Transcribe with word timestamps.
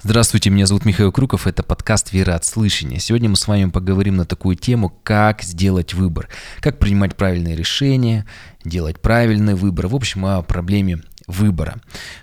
Здравствуйте, 0.00 0.50
меня 0.50 0.64
зовут 0.66 0.84
Михаил 0.84 1.10
Круков, 1.10 1.48
это 1.48 1.64
подкаст 1.64 2.12
«Вера 2.12 2.36
от 2.36 2.44
слышания». 2.44 3.00
Сегодня 3.00 3.28
мы 3.28 3.34
с 3.34 3.48
вами 3.48 3.68
поговорим 3.68 4.14
на 4.14 4.24
такую 4.24 4.54
тему, 4.54 4.96
как 5.02 5.42
сделать 5.42 5.92
выбор, 5.92 6.28
как 6.60 6.78
принимать 6.78 7.16
правильные 7.16 7.56
решения, 7.56 8.24
делать 8.64 9.00
правильный 9.00 9.56
выбор, 9.56 9.88
в 9.88 9.96
общем, 9.96 10.24
о 10.24 10.42
проблеме 10.42 11.00
выбора. 11.28 11.80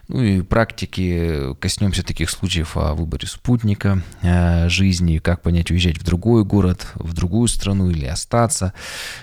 Ну 0.07 0.21
и 0.21 0.41
практики 0.41 1.53
коснемся 1.61 2.03
таких 2.03 2.29
случаев 2.29 2.75
о 2.75 2.93
выборе 2.95 3.27
спутника 3.27 4.01
э, 4.21 4.67
жизни, 4.67 5.19
как 5.19 5.41
понять, 5.41 5.71
уезжать 5.71 5.99
в 5.99 6.03
другой 6.03 6.43
город, 6.43 6.87
в 6.95 7.13
другую 7.13 7.47
страну 7.47 7.89
или 7.89 8.05
остаться, 8.05 8.73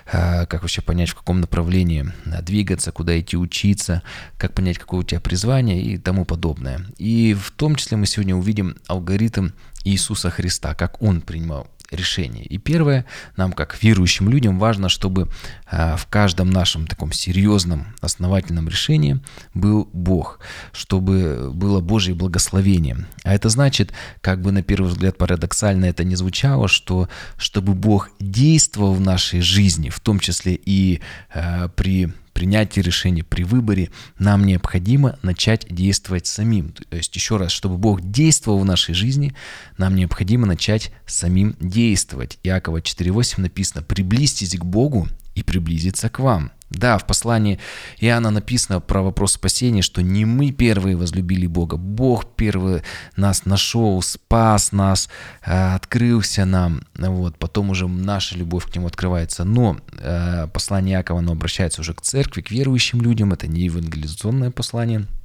э, 0.07 0.47
как 0.47 0.63
вообще 0.63 0.81
понять, 0.81 1.11
в 1.11 1.17
каком 1.17 1.41
направлении 1.41 2.07
двигаться, 2.43 2.93
куда 2.93 3.19
идти 3.19 3.37
учиться, 3.37 4.03
как 4.39 4.55
понять, 4.55 4.79
какое 4.79 5.01
у 5.01 5.05
тебя 5.05 5.21
призвание 5.21 5.83
и 5.83 5.99
тому 5.99 6.25
подобное. 6.25 6.87
И 6.97 7.35
в 7.35 7.51
том 7.51 7.75
числе 7.75 7.97
мы 7.97 8.07
сегодня 8.07 8.37
увидим 8.37 8.77
алгоритм 8.87 9.51
Иисуса 9.85 10.31
Христа, 10.31 10.75
как 10.75 11.03
Он 11.03 11.21
принимал 11.21 11.67
решение. 11.93 12.45
И 12.45 12.59
первое, 12.59 13.05
нам 13.37 13.53
как 13.53 13.83
верующим 13.83 14.29
людям 14.29 14.59
важно, 14.59 14.89
чтобы 14.89 15.29
а, 15.71 15.97
в 15.97 16.07
каждом 16.07 16.51
нашем 16.51 16.87
таком 16.87 17.13
серьезном, 17.13 17.95
основательном 18.01 18.69
решении 18.69 19.21
был 19.55 19.89
Бог, 19.93 20.41
чтобы 20.73 21.51
было 21.53 21.81
Божье 21.81 22.15
благословение. 22.15 23.07
А 23.25 23.35
это 23.35 23.49
значит, 23.49 23.93
как 24.21 24.41
бы 24.41 24.53
на 24.53 24.63
первый 24.63 24.89
взгляд 24.89 25.17
парадоксально 25.19 25.87
это 25.87 26.05
не 26.05 26.17
звучало, 26.17 26.69
что 26.69 27.09
чтобы 27.37 27.75
Бог 27.75 28.11
действовал 28.21 28.95
в 28.95 29.01
нашей 29.01 29.41
жизни, 29.41 29.91
в 29.91 30.01
том 30.01 30.19
числе 30.19 30.59
и 30.65 31.01
э, 31.35 31.69
при 31.75 32.13
принятии 32.33 32.81
решения, 32.81 33.25
при 33.25 33.45
выборе, 33.45 33.91
нам 34.19 34.45
необходимо 34.45 35.19
начать 35.23 35.67
действовать 35.69 36.27
самим. 36.27 36.73
То 36.73 36.97
есть, 36.97 37.15
еще 37.15 37.37
раз, 37.37 37.53
чтобы 37.53 37.79
Бог 37.79 38.01
действовал 38.01 38.59
в 38.59 38.65
нашей 38.65 38.95
жизни, 38.95 39.35
нам 39.79 39.95
необходимо 39.95 40.47
начать 40.47 40.93
самим 41.07 41.57
действовать. 41.61 42.39
Иакова 42.43 42.79
4.8 42.79 43.41
написано 43.41 43.83
«Приблизьтесь 43.83 44.57
к 44.57 44.65
Богу, 44.65 45.09
и 45.35 45.43
приблизиться 45.43 46.09
к 46.09 46.19
вам». 46.19 46.53
Да, 46.83 46.99
в 46.99 47.07
послании 47.07 47.61
Иоанна 48.01 48.31
написано 48.31 48.81
про 48.81 49.03
вопрос 49.03 49.35
спасения, 49.35 49.83
что 49.83 50.03
не 50.03 50.25
мы 50.25 50.51
первые 50.51 50.97
возлюбили 50.97 51.47
Бога, 51.47 51.77
Бог 51.77 52.35
первый 52.35 52.83
нас 53.15 53.45
нашел, 53.45 54.03
спас 54.03 54.73
нас, 54.73 55.09
э, 55.47 55.75
открылся 55.77 56.45
нам, 56.45 56.83
вот, 56.97 57.39
потом 57.39 57.71
уже 57.71 57.87
наша 57.87 58.37
любовь 58.37 58.67
к 58.69 58.75
Нему 58.75 58.89
открывается. 58.89 59.45
Но 59.45 59.77
э, 59.93 60.49
послание 60.53 60.97
Иакова, 60.97 61.21
оно 61.21 61.31
обращается 61.31 61.83
уже 61.83 61.95
к 61.95 62.01
церкви, 62.01 62.41
к 62.41 62.51
верующим 62.51 63.01
людям, 63.01 63.33
это 63.33 63.47
не 63.47 63.61
евангелизационное 63.61 64.51
послание– 64.51 65.07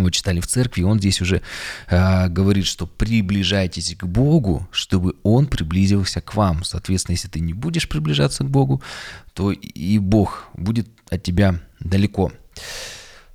его 0.00 0.10
читали 0.10 0.40
в 0.40 0.46
церкви, 0.46 0.80
и 0.82 0.84
он 0.84 0.98
здесь 0.98 1.20
уже 1.20 1.42
э, 1.88 2.28
говорит, 2.28 2.66
что 2.66 2.86
приближайтесь 2.86 3.94
к 3.96 4.04
Богу, 4.04 4.68
чтобы 4.70 5.14
Он 5.22 5.46
приблизился 5.46 6.20
к 6.20 6.34
вам. 6.34 6.64
Соответственно, 6.64 7.14
если 7.14 7.28
ты 7.28 7.40
не 7.40 7.52
будешь 7.52 7.88
приближаться 7.88 8.44
к 8.44 8.50
Богу, 8.50 8.82
то 9.34 9.52
и 9.52 9.98
Бог 9.98 10.48
будет 10.54 10.88
от 11.10 11.22
тебя 11.22 11.60
далеко. 11.80 12.32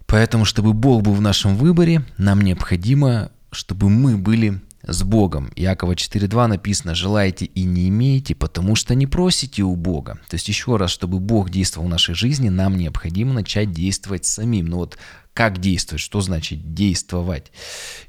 Поэтому, 0.05 0.45
чтобы 0.45 0.73
Бог 0.73 1.01
был 1.01 1.13
в 1.13 1.21
нашем 1.21 1.55
выборе, 1.55 2.03
нам 2.17 2.41
необходимо, 2.41 3.31
чтобы 3.51 3.89
мы 3.89 4.17
были 4.17 4.61
с 4.85 5.03
Богом. 5.03 5.51
Иакова 5.55 5.93
4.2 5.93 6.47
написано 6.47 6.95
«желаете 6.95 7.45
и 7.45 7.63
не 7.63 7.89
имеете, 7.89 8.35
потому 8.35 8.75
что 8.75 8.95
не 8.95 9.07
просите 9.07 9.63
у 9.63 9.75
Бога». 9.75 10.19
То 10.29 10.35
есть 10.35 10.47
еще 10.47 10.77
раз, 10.77 10.91
чтобы 10.91 11.19
Бог 11.19 11.49
действовал 11.49 11.87
в 11.87 11.91
нашей 11.91 12.15
жизни, 12.15 12.49
нам 12.49 12.77
необходимо 12.77 13.33
начать 13.33 13.71
действовать 13.71 14.25
самим. 14.25 14.67
Ну 14.67 14.77
вот 14.77 14.97
как 15.33 15.59
действовать, 15.59 16.01
что 16.01 16.21
значит 16.21 16.73
действовать. 16.73 17.51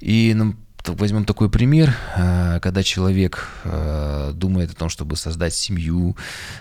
И 0.00 0.34
ну, 0.34 0.55
возьмем 0.86 1.25
такой 1.25 1.50
пример, 1.50 1.95
э, 2.17 2.61
когда 2.61 2.83
человек 2.83 3.48
э, 3.64 4.33
думает 4.34 4.72
о 4.72 4.75
том, 4.75 4.89
чтобы 4.89 5.17
создать 5.17 5.55
семью, 5.55 6.17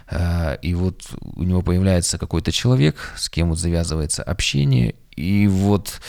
э, 0.09 0.57
и 0.61 0.73
вот 0.73 1.03
у 1.21 1.43
него 1.43 1.61
появляется 1.61 2.17
какой-то 2.17 2.51
человек, 2.51 3.13
с 3.17 3.29
кем 3.29 3.49
вот 3.49 3.59
завязывается 3.59 4.23
общение, 4.23 4.95
и 5.15 5.47
вот 5.47 6.01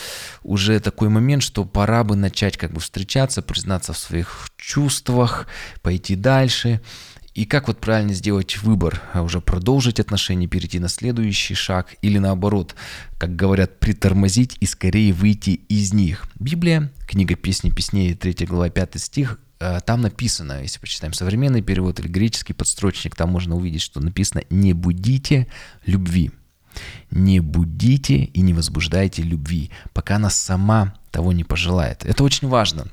уже 0.42 0.80
такой 0.80 1.08
момент, 1.08 1.42
что 1.42 1.64
пора 1.64 2.04
бы 2.04 2.16
начать 2.16 2.56
как 2.56 2.72
бы 2.72 2.80
встречаться, 2.80 3.42
признаться 3.42 3.92
в 3.92 3.98
своих 3.98 4.48
чувствах, 4.56 5.46
пойти 5.82 6.16
дальше. 6.16 6.80
И 7.34 7.46
как 7.46 7.66
вот 7.66 7.80
правильно 7.80 8.12
сделать 8.12 8.58
выбор, 8.58 9.02
а 9.12 9.22
уже 9.22 9.40
продолжить 9.40 9.98
отношения, 9.98 10.46
перейти 10.46 10.78
на 10.78 10.88
следующий 10.88 11.54
шаг 11.54 11.96
или 12.00 12.18
наоборот, 12.18 12.76
как 13.18 13.34
говорят, 13.34 13.80
притормозить 13.80 14.56
и 14.60 14.66
скорее 14.66 15.12
выйти 15.12 15.50
из 15.68 15.92
них. 15.92 16.26
Библия, 16.38 16.92
книга 17.08 17.34
«Песни 17.34 17.70
песней», 17.70 18.14
3 18.14 18.46
глава, 18.46 18.70
5 18.70 19.00
стих, 19.00 19.40
э, 19.58 19.80
там 19.84 20.02
написано, 20.02 20.62
если 20.62 20.78
почитаем 20.78 21.12
современный 21.12 21.60
перевод 21.60 21.98
или 21.98 22.06
греческий 22.06 22.52
подстрочник, 22.52 23.16
там 23.16 23.30
можно 23.30 23.56
увидеть, 23.56 23.82
что 23.82 23.98
написано 23.98 24.44
«не 24.48 24.72
будите 24.72 25.48
любви». 25.86 26.30
Не 27.10 27.40
будите 27.40 28.16
и 28.16 28.40
не 28.40 28.54
возбуждайте 28.54 29.22
любви, 29.22 29.70
пока 29.92 30.16
она 30.16 30.30
сама 30.30 30.94
того 31.10 31.32
не 31.32 31.44
пожелает. 31.44 32.04
Это 32.04 32.24
очень 32.24 32.48
важно. 32.48 32.86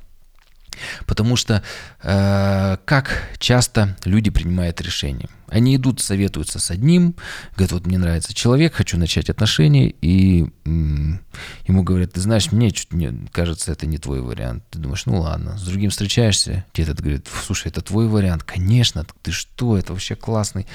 Потому 1.06 1.36
что 1.36 1.62
э, 2.02 2.76
как 2.84 3.28
часто 3.38 3.96
люди 4.04 4.30
принимают 4.30 4.80
решения? 4.80 5.28
Они 5.48 5.76
идут, 5.76 6.00
советуются 6.00 6.58
с 6.58 6.70
одним, 6.70 7.14
говорят, 7.56 7.72
вот 7.72 7.86
мне 7.86 7.98
нравится 7.98 8.32
человек, 8.32 8.72
хочу 8.72 8.96
начать 8.96 9.28
отношения, 9.28 9.90
и 10.00 10.46
м- 10.64 11.20
ему 11.66 11.82
говорят, 11.82 12.14
ты 12.14 12.20
знаешь, 12.20 12.52
мне 12.52 12.70
чуть 12.70 12.94
не, 12.94 13.12
кажется, 13.30 13.70
это 13.70 13.84
не 13.86 13.98
твой 13.98 14.22
вариант. 14.22 14.64
Ты 14.70 14.78
думаешь, 14.78 15.04
ну 15.04 15.20
ладно, 15.20 15.58
с 15.58 15.62
другим 15.62 15.90
встречаешься, 15.90 16.64
тебе 16.72 16.84
этот 16.84 17.00
говорит, 17.02 17.28
слушай, 17.46 17.68
это 17.68 17.82
твой 17.82 18.08
вариант, 18.08 18.44
конечно, 18.44 19.04
ты 19.20 19.30
что, 19.30 19.76
это 19.76 19.92
вообще 19.92 20.14
классный. 20.14 20.66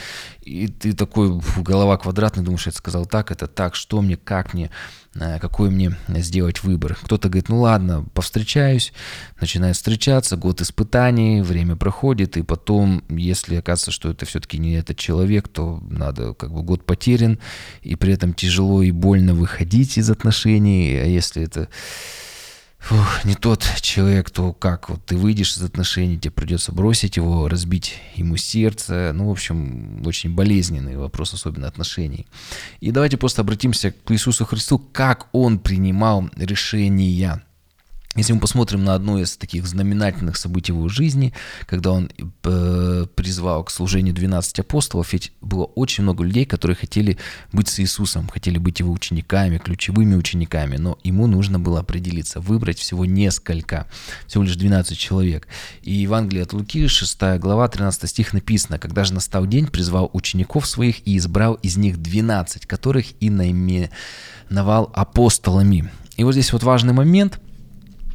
И 0.41 0.67
ты 0.67 0.93
такой, 0.93 1.41
голова 1.57 1.97
квадратный, 1.97 2.43
думаешь, 2.43 2.67
это 2.67 2.77
сказал 2.77 3.07
так, 3.07 3.31
это 3.31 3.47
так, 3.47 3.73
что 3.73 3.99
мне, 4.03 4.15
как 4.15 4.53
мне, 4.53 4.69
какой 5.41 5.69
мне 5.69 5.95
сделать 6.07 6.63
выбор. 6.63 6.97
Кто-то 7.03 7.29
говорит, 7.29 7.50
ну 7.50 7.61
ладно, 7.61 8.05
повстречаюсь, 8.13 8.94
начинает 9.41 9.75
встречаться, 9.75 10.38
год 10.38 10.61
испытаний, 10.61 11.41
время 11.41 11.75
проходит, 11.75 12.38
и 12.38 12.44
потом, 12.44 13.03
если 13.09 13.56
оказывается, 13.56 13.91
что 13.91 14.09
это 14.11 14.25
все-таки 14.25 14.57
не 14.57 14.73
этот 14.73 14.97
человек, 14.97 15.47
то 15.47 15.81
надо 15.89 16.33
как 16.33 16.53
бы 16.53 16.61
год 16.61 16.85
потерян, 16.85 17.39
и 17.81 17.95
при 17.95 18.13
этом 18.13 18.33
тяжело 18.33 18.81
и 18.83 18.91
больно 18.91 19.33
выходить 19.33 19.97
из 19.97 20.09
отношений, 20.09 20.97
а 20.97 21.06
если 21.06 21.44
это 21.44 21.69
фух, 22.87 23.25
не 23.25 23.35
тот 23.35 23.67
человек, 23.81 24.29
то 24.29 24.53
как 24.53 24.89
вот 24.89 25.03
ты 25.05 25.17
выйдешь 25.17 25.57
из 25.57 25.61
отношений, 25.61 26.17
тебе 26.17 26.31
придется 26.31 26.71
бросить 26.71 27.17
его, 27.17 27.49
разбить 27.49 27.95
ему 28.15 28.37
сердце, 28.37 29.11
ну, 29.13 29.27
в 29.27 29.31
общем, 29.31 30.01
очень 30.05 30.33
болезненный 30.33 30.95
вопрос, 30.95 31.33
особенно 31.33 31.67
отношений. 31.67 32.27
И 32.79 32.91
давайте 32.91 33.17
просто 33.17 33.41
обратимся 33.41 33.91
к 33.91 34.11
Иисусу 34.11 34.45
Христу, 34.45 34.79
как 34.79 35.27
Он 35.33 35.59
принимал 35.59 36.29
решения. 36.37 37.43
Если 38.17 38.33
мы 38.33 38.39
посмотрим 38.39 38.83
на 38.83 38.95
одно 38.95 39.19
из 39.19 39.38
таких 39.38 39.67
знаменательных 39.67 40.38
событий 40.38 40.72
в 40.72 40.78
его 40.78 40.89
жизни, 40.89 41.33
когда 41.67 41.91
он 41.91 42.09
э, 42.44 43.05
призвал 43.13 43.63
к 43.63 43.69
служению 43.69 44.16
12 44.16 44.59
апостолов, 44.59 45.13
ведь 45.13 45.31
было 45.39 45.66
очень 45.66 46.03
много 46.03 46.23
людей, 46.23 46.47
которые 46.47 46.75
хотели 46.75 47.19
быть 47.53 47.67
с 47.67 47.79
Иисусом, 47.79 48.27
хотели 48.27 48.57
быть 48.57 48.79
его 48.79 48.91
учениками, 48.91 49.59
ключевыми 49.59 50.16
учениками, 50.16 50.77
но 50.77 50.97
ему 51.03 51.27
нужно 51.27 51.59
было 51.59 51.81
определиться, 51.81 52.39
выбрать 52.39 52.79
всего 52.79 53.06
несколько, 53.06 53.85
всего 54.25 54.44
лишь 54.44 54.56
12 54.56 54.97
человек. 54.97 55.47
И 55.83 55.94
Евангелие 55.94 56.41
от 56.41 56.53
Луки, 56.53 56.88
6 56.88 57.38
глава, 57.38 57.67
13 57.67 58.09
стих 58.09 58.33
написано, 58.33 58.79
«Когда 58.79 59.03
же 59.03 59.13
настал 59.13 59.45
день, 59.45 59.67
призвал 59.67 60.09
учеников 60.11 60.66
своих 60.66 61.07
и 61.07 61.17
избрал 61.17 61.53
из 61.53 61.77
них 61.77 62.01
12, 62.01 62.66
которых 62.66 63.06
и 63.19 63.29
наименовал 63.29 64.91
апостолами». 64.95 65.91
И 66.16 66.23
вот 66.23 66.31
здесь 66.31 66.51
вот 66.51 66.63
важный 66.63 66.94
момент– 66.94 67.39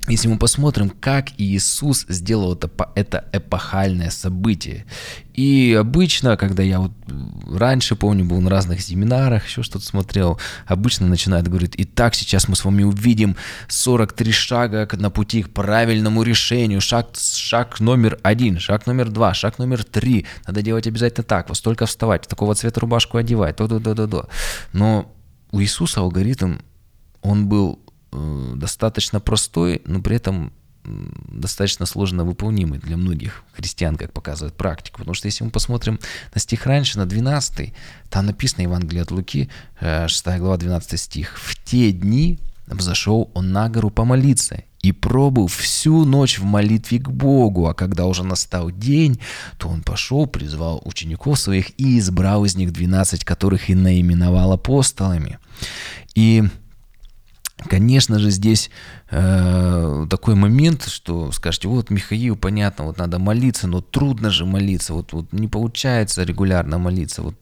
если 0.09 0.27
мы 0.27 0.37
посмотрим, 0.37 0.91
как 0.91 1.29
Иисус 1.39 2.07
сделал 2.09 2.55
это, 2.55 2.69
это 2.97 3.25
эпохальное 3.33 4.11
событие. 4.11 4.85
И 5.33 5.77
обычно, 5.79 6.37
когда 6.37 6.65
я 6.65 6.81
вот 6.81 6.91
раньше, 7.49 7.95
помню, 7.95 8.25
был 8.25 8.41
на 8.41 8.51
разных 8.51 8.83
семинарах, 8.83 9.47
еще 9.47 9.63
что-то 9.63 9.85
смотрел, 9.85 10.41
обычно 10.67 11.07
начинают 11.07 11.47
говорить, 11.47 11.75
итак, 11.77 12.17
сейчас 12.17 12.49
мы 12.49 12.57
с 12.57 12.65
вами 12.65 12.83
увидим 12.83 13.37
43 13.69 14.33
шага 14.33 14.89
на 14.93 15.11
пути 15.11 15.45
к 15.45 15.51
правильному 15.51 16.25
решению. 16.25 16.81
Шаг, 16.81 17.11
шаг 17.15 17.79
номер 17.79 18.19
один, 18.25 18.59
шаг 18.59 18.87
номер 18.87 19.09
два, 19.09 19.35
шаг 19.35 19.59
номер 19.59 19.85
три. 19.85 20.27
Надо 20.49 20.63
делать 20.63 20.89
обязательно 20.89 21.25
так, 21.25 21.49
вот 21.49 21.57
столько 21.57 21.87
вставать, 21.87 22.27
такого 22.27 22.57
цвета 22.57 22.81
рубашку 22.81 23.19
одевать, 23.19 23.57
то-то-то-то. 23.57 24.29
Но 24.73 25.13
у 25.53 25.61
Иисуса 25.61 26.01
алгоритм, 26.01 26.57
он 27.23 27.47
был 27.47 27.82
достаточно 28.13 29.21
простой, 29.21 29.83
но 29.87 30.01
при 30.01 30.17
этом 30.17 30.53
достаточно 30.85 31.87
сложно 31.87 32.25
выполнимый 32.25 32.79
для 32.79 32.97
многих 32.97 33.45
христиан, 33.53 33.97
как 33.97 34.13
показывает 34.13 34.55
практика. 34.55 34.99
Потому 34.99 35.15
что 35.15 35.27
если 35.27 35.45
мы 35.45 35.51
посмотрим 35.51 36.01
на 36.35 36.41
стих 36.41 36.67
раньше, 36.67 36.99
на 36.99 37.07
12, 37.07 37.73
там 38.11 38.27
написано 38.27 38.63
Евангелие 38.63 39.03
от 39.03 39.11
Луки, 39.11 39.49
6 39.81 40.27
э, 40.27 40.39
глава, 40.39 40.57
12 40.57 40.99
стих. 40.99 41.39
«В 41.39 41.63
те 41.65 41.93
дни 41.93 42.41
взошел 42.67 43.31
он 43.35 43.53
на 43.53 43.69
гору 43.69 43.91
помолиться, 43.91 44.65
и 44.83 44.91
пробыл 44.91 45.47
всю 45.47 46.05
ночь 46.05 46.39
в 46.39 46.45
молитве 46.45 46.99
к 46.99 47.09
Богу, 47.09 47.69
а 47.69 47.75
когда 47.75 48.07
уже 48.07 48.25
настал 48.25 48.71
день, 48.73 49.21
то 49.57 49.69
он 49.69 49.83
пошел, 49.83 50.27
призвал 50.27 50.83
учеников 50.85 51.39
своих 51.39 51.79
и 51.79 52.01
избрал 52.01 52.45
из 52.45 52.57
них 52.57 52.73
двенадцать, 52.73 53.25
которых 53.25 53.71
и 53.71 53.77
наименовал 53.77 54.53
апостолами. 54.53 55.39
И 56.17 56.43
Конечно 57.69 58.19
же, 58.19 58.31
здесь 58.31 58.71
э, 59.11 60.07
такой 60.11 60.35
момент, 60.35 60.85
что 60.85 61.31
скажете, 61.33 61.69
вот 61.69 61.91
Михаил, 61.91 62.37
понятно, 62.37 62.87
вот 62.87 62.99
надо 62.99 63.19
молиться, 63.19 63.67
но 63.67 63.81
трудно 63.81 64.31
же 64.31 64.45
молиться, 64.45 64.95
вот, 64.95 65.13
вот 65.13 65.33
не 65.33 65.49
получается 65.49 66.25
регулярно 66.25 66.79
молиться. 66.79 67.23
Вот 67.23 67.35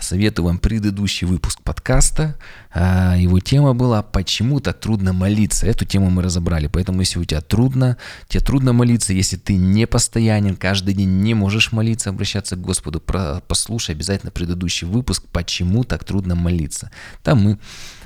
Советую 0.00 0.46
вам 0.46 0.58
предыдущий 0.58 1.26
выпуск 1.26 1.60
подкаста. 1.62 2.38
А, 2.72 3.16
его 3.16 3.38
тема 3.38 3.74
была 3.74 4.02
«Почему 4.02 4.60
так 4.60 4.80
трудно 4.80 5.12
молиться?». 5.12 5.66
Эту 5.66 5.84
тему 5.84 6.08
мы 6.08 6.22
разобрали. 6.22 6.68
Поэтому, 6.68 7.00
если 7.00 7.18
у 7.18 7.24
тебя 7.24 7.42
трудно, 7.42 7.98
тебе 8.28 8.42
трудно 8.42 8.72
молиться, 8.72 9.12
если 9.12 9.36
ты 9.36 9.56
не 9.56 9.86
постоянен, 9.86 10.56
каждый 10.56 10.94
день 10.94 11.20
не 11.20 11.34
можешь 11.34 11.72
молиться, 11.72 12.10
обращаться 12.10 12.56
к 12.56 12.60
Господу, 12.60 13.00
послушай 13.46 13.94
обязательно 13.94 14.32
предыдущий 14.32 14.86
выпуск 14.86 15.24
«Почему 15.32 15.84
так 15.84 16.04
трудно 16.04 16.34
молиться?». 16.34 16.90
Там 17.22 17.42
мы 17.42 17.58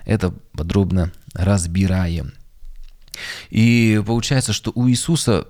это 0.05 0.35
подробно 0.53 1.13
разбираем. 1.33 2.33
И 3.51 4.03
получается, 4.05 4.53
что 4.53 4.73
у 4.75 4.89
Иисуса 4.89 5.47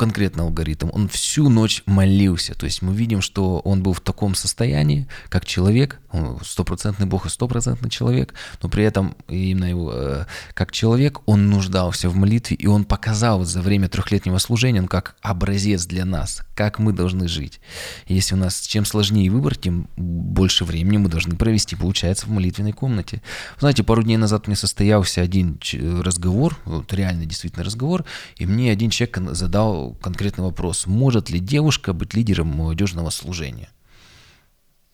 конкретно 0.00 0.44
алгоритм, 0.44 0.88
он 0.94 1.08
всю 1.08 1.50
ночь 1.50 1.82
молился. 1.84 2.54
То 2.54 2.64
есть 2.64 2.80
мы 2.80 2.94
видим, 2.94 3.20
что 3.20 3.58
он 3.58 3.82
был 3.82 3.92
в 3.92 4.00
таком 4.00 4.34
состоянии, 4.34 5.06
как 5.28 5.44
человек, 5.44 6.00
стопроцентный 6.42 7.04
Бог 7.04 7.26
и 7.26 7.28
стопроцентный 7.28 7.90
человек, 7.90 8.32
но 8.62 8.70
при 8.70 8.82
этом 8.82 9.14
именно 9.28 9.66
его, 9.66 9.92
э, 9.92 10.24
как 10.54 10.72
человек 10.72 11.20
он 11.26 11.50
нуждался 11.50 12.08
в 12.08 12.16
молитве, 12.16 12.56
и 12.56 12.66
он 12.66 12.84
показал 12.84 13.44
за 13.44 13.60
время 13.60 13.90
трехлетнего 13.90 14.38
служения, 14.38 14.80
он 14.80 14.88
как 14.88 15.16
образец 15.20 15.84
для 15.84 16.06
нас, 16.06 16.44
как 16.54 16.78
мы 16.78 16.94
должны 16.94 17.28
жить. 17.28 17.60
Если 18.06 18.34
у 18.34 18.38
нас 18.38 18.62
чем 18.62 18.86
сложнее 18.86 19.30
выбор, 19.30 19.54
тем 19.54 19.86
больше 19.96 20.64
времени 20.64 20.96
мы 20.96 21.10
должны 21.10 21.36
провести, 21.36 21.76
получается, 21.76 22.24
в 22.24 22.30
молитвенной 22.30 22.72
комнате. 22.72 23.20
знаете, 23.58 23.82
пару 23.82 24.02
дней 24.02 24.16
назад 24.16 24.46
мне 24.46 24.56
состоялся 24.56 25.20
один 25.20 25.60
разговор, 26.02 26.56
вот 26.64 26.90
реально 26.94 27.26
действительно 27.26 27.64
разговор, 27.64 28.06
и 28.36 28.46
мне 28.46 28.72
один 28.72 28.88
человек 28.88 29.18
задал 29.32 29.89
конкретный 30.00 30.44
вопрос. 30.44 30.86
Может 30.86 31.30
ли 31.30 31.40
девушка 31.40 31.92
быть 31.92 32.14
лидером 32.14 32.48
молодежного 32.48 33.10
служения? 33.10 33.68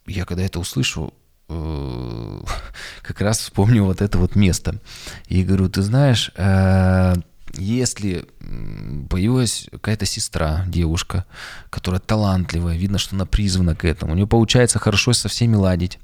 Я 0.06 0.24
когда 0.24 0.44
это 0.44 0.60
услышу, 0.60 1.12
э, 1.48 2.40
как 3.02 3.20
раз 3.20 3.38
вспомню 3.38 3.84
вот 3.84 4.00
это 4.00 4.18
вот 4.18 4.36
место. 4.36 4.80
И 5.28 5.42
говорю, 5.42 5.68
ты 5.68 5.82
знаешь, 5.82 6.30
э, 6.36 7.14
если 7.54 8.26
появилась 9.08 9.68
какая-то 9.70 10.06
сестра, 10.06 10.64
девушка, 10.66 11.24
которая 11.70 12.00
талантливая, 12.00 12.76
видно, 12.76 12.98
что 12.98 13.14
она 13.14 13.26
призвана 13.26 13.74
к 13.74 13.84
этому, 13.84 14.12
у 14.12 14.16
нее 14.16 14.26
получается 14.26 14.78
хорошо 14.78 15.12
со 15.12 15.28
всеми 15.28 15.56
ладить, 15.56 15.98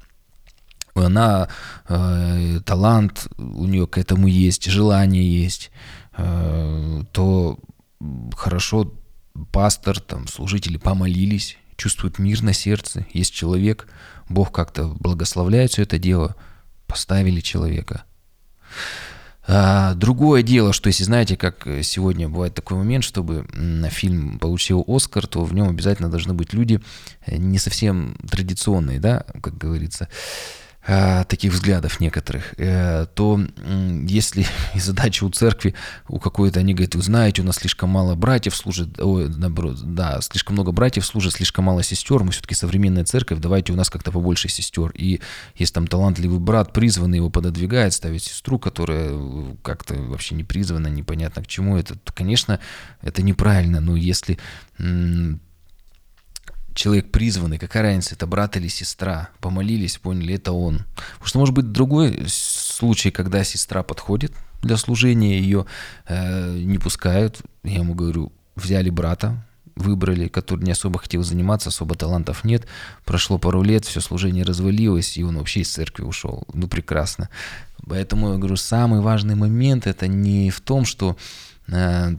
она 0.95 1.47
э, 1.87 2.59
талант 2.65 3.27
у 3.37 3.65
нее 3.65 3.87
к 3.87 3.97
этому 3.97 4.27
есть, 4.27 4.65
желание 4.65 5.25
есть, 5.25 5.71
э, 6.17 7.03
то 7.11 7.57
хорошо 8.35 8.93
пастор, 9.51 9.99
там, 9.99 10.27
служители 10.27 10.77
помолились, 10.77 11.57
чувствуют 11.75 12.19
мир 12.19 12.41
на 12.43 12.53
сердце, 12.53 13.05
есть 13.13 13.33
человек, 13.33 13.87
Бог 14.29 14.51
как-то 14.51 14.87
благословляет 14.99 15.71
все 15.71 15.83
это 15.83 15.97
дело, 15.97 16.35
поставили 16.87 17.41
человека. 17.41 18.03
А, 19.45 19.93
другое 19.95 20.41
дело, 20.41 20.71
что 20.71 20.87
если 20.87 21.03
знаете, 21.03 21.35
как 21.35 21.67
сегодня 21.81 22.29
бывает 22.29 22.53
такой 22.53 22.77
момент, 22.77 23.03
чтобы 23.03 23.45
фильм 23.89 24.39
получил 24.39 24.85
Оскар, 24.87 25.27
то 25.27 25.43
в 25.43 25.53
нем 25.53 25.67
обязательно 25.67 26.09
должны 26.09 26.33
быть 26.33 26.53
люди 26.53 26.79
э, 27.25 27.35
не 27.35 27.57
совсем 27.57 28.15
традиционные, 28.29 28.99
да, 28.99 29.25
как 29.41 29.57
говорится. 29.57 30.07
Э, 30.85 31.23
таких 31.23 31.53
взглядов 31.53 32.01
некоторых, 32.01 32.55
э, 32.57 33.05
то 33.15 33.39
если 34.05 34.45
задача 34.75 35.23
у 35.23 35.29
церкви, 35.29 35.75
у 36.09 36.19
какой-то, 36.19 36.59
они 36.59 36.73
говорят, 36.73 36.95
вы 36.95 37.01
знаете, 37.01 37.41
у 37.41 37.45
нас 37.45 37.55
слишком 37.55 37.89
мало 37.89 38.15
братьев 38.15 38.53
служит, 38.53 38.99
ой, 38.99 39.29
наоборот, 39.29 39.79
да, 39.81 40.19
слишком 40.19 40.55
много 40.55 40.73
братьев 40.73 41.05
служит, 41.05 41.35
слишком 41.35 41.63
мало 41.65 41.83
сестер, 41.83 42.25
мы 42.25 42.31
все-таки 42.31 42.53
современная 42.53 43.05
церковь, 43.05 43.39
давайте 43.39 43.71
у 43.71 43.77
нас 43.77 43.89
как-то 43.89 44.11
побольше 44.11 44.49
сестер. 44.49 44.91
И 44.93 45.21
есть 45.55 45.73
там 45.73 45.87
талантливый 45.87 46.39
брат, 46.39 46.73
призванный 46.73 47.19
его 47.19 47.29
пододвигает, 47.29 47.93
ставить 47.93 48.23
сестру, 48.23 48.59
которая 48.59 49.11
э, 49.13 49.55
как-то 49.61 49.93
вообще 49.93 50.35
не 50.35 50.43
призвана, 50.43 50.87
непонятно 50.87 51.43
к 51.43 51.47
чему 51.47 51.77
это, 51.77 51.95
то, 51.95 52.11
конечно, 52.11 52.59
это 53.01 53.21
неправильно, 53.21 53.79
но 53.79 53.95
если 53.95 54.37
человек 56.73 57.11
призванный, 57.11 57.57
какая 57.57 57.83
разница, 57.83 58.15
это 58.15 58.27
брат 58.27 58.57
или 58.57 58.67
сестра, 58.67 59.29
помолились, 59.39 59.97
поняли, 59.97 60.35
это 60.35 60.51
он. 60.51 60.85
Потому 60.95 61.25
что 61.27 61.39
может 61.39 61.55
быть 61.55 61.71
другой 61.71 62.25
случай, 62.27 63.11
когда 63.11 63.43
сестра 63.43 63.83
подходит 63.83 64.33
для 64.61 64.77
служения, 64.77 65.39
ее 65.39 65.65
э, 66.07 66.57
не 66.57 66.77
пускают, 66.77 67.41
я 67.63 67.79
ему 67.79 67.93
говорю, 67.93 68.31
взяли 68.55 68.89
брата, 68.89 69.43
выбрали, 69.75 70.27
который 70.27 70.63
не 70.63 70.71
особо 70.71 70.99
хотел 70.99 71.23
заниматься, 71.23 71.69
особо 71.69 71.95
талантов 71.95 72.43
нет. 72.43 72.67
Прошло 73.05 73.37
пару 73.37 73.63
лет, 73.63 73.85
все 73.85 74.01
служение 74.01 74.43
развалилось, 74.43 75.17
и 75.17 75.23
он 75.23 75.37
вообще 75.37 75.61
из 75.61 75.71
церкви 75.71 76.03
ушел. 76.03 76.43
Ну, 76.53 76.67
прекрасно. 76.67 77.29
Поэтому 77.87 78.33
я 78.33 78.37
говорю, 78.37 78.55
самый 78.55 79.01
важный 79.01 79.35
момент 79.35 79.87
это 79.87 80.07
не 80.07 80.49
в 80.51 80.61
том, 80.61 80.85
что 80.85 81.17
э, 81.67 82.15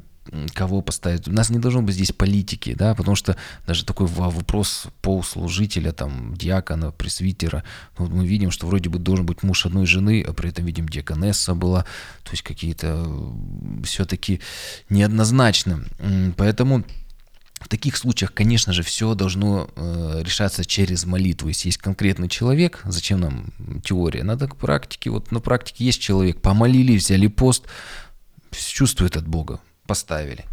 кого 0.54 0.82
поставить. 0.82 1.28
У 1.28 1.32
нас 1.32 1.50
не 1.50 1.58
должно 1.58 1.82
быть 1.82 1.94
здесь 1.94 2.12
политики, 2.12 2.74
да, 2.74 2.94
потому 2.94 3.16
что 3.16 3.36
даже 3.66 3.84
такой 3.84 4.06
вопрос 4.06 4.86
полслужителя, 5.02 5.92
там, 5.92 6.34
диакона, 6.36 6.90
пресвитера, 6.90 7.64
ну, 7.98 8.06
мы 8.06 8.26
видим, 8.26 8.50
что 8.50 8.66
вроде 8.66 8.88
бы 8.88 8.98
должен 8.98 9.26
быть 9.26 9.42
муж 9.42 9.66
одной 9.66 9.86
жены, 9.86 10.24
а 10.26 10.32
при 10.32 10.50
этом 10.50 10.64
видим 10.64 10.88
диаконесса 10.88 11.54
была, 11.54 11.82
то 12.22 12.30
есть 12.30 12.42
какие-то 12.42 13.06
все-таки 13.84 14.40
неоднозначно. 14.88 15.84
Поэтому 16.36 16.84
в 17.60 17.68
таких 17.68 17.96
случаях, 17.96 18.34
конечно 18.34 18.72
же, 18.72 18.82
все 18.82 19.14
должно 19.14 19.70
э, 19.74 20.20
решаться 20.22 20.64
через 20.64 21.06
молитву. 21.06 21.48
Если 21.48 21.68
есть 21.68 21.78
конкретный 21.78 22.28
человек, 22.28 22.82
зачем 22.84 23.20
нам 23.20 23.52
теория? 23.82 24.22
Надо 24.22 24.48
к 24.48 24.56
практике. 24.56 25.08
Вот 25.08 25.32
на 25.32 25.40
практике 25.40 25.84
есть 25.86 26.00
человек, 26.00 26.42
помолились, 26.42 27.04
взяли 27.04 27.26
пост, 27.26 27.64
чувствует 28.52 29.16
от 29.16 29.26
Бога 29.26 29.60
поставили. 29.86 30.44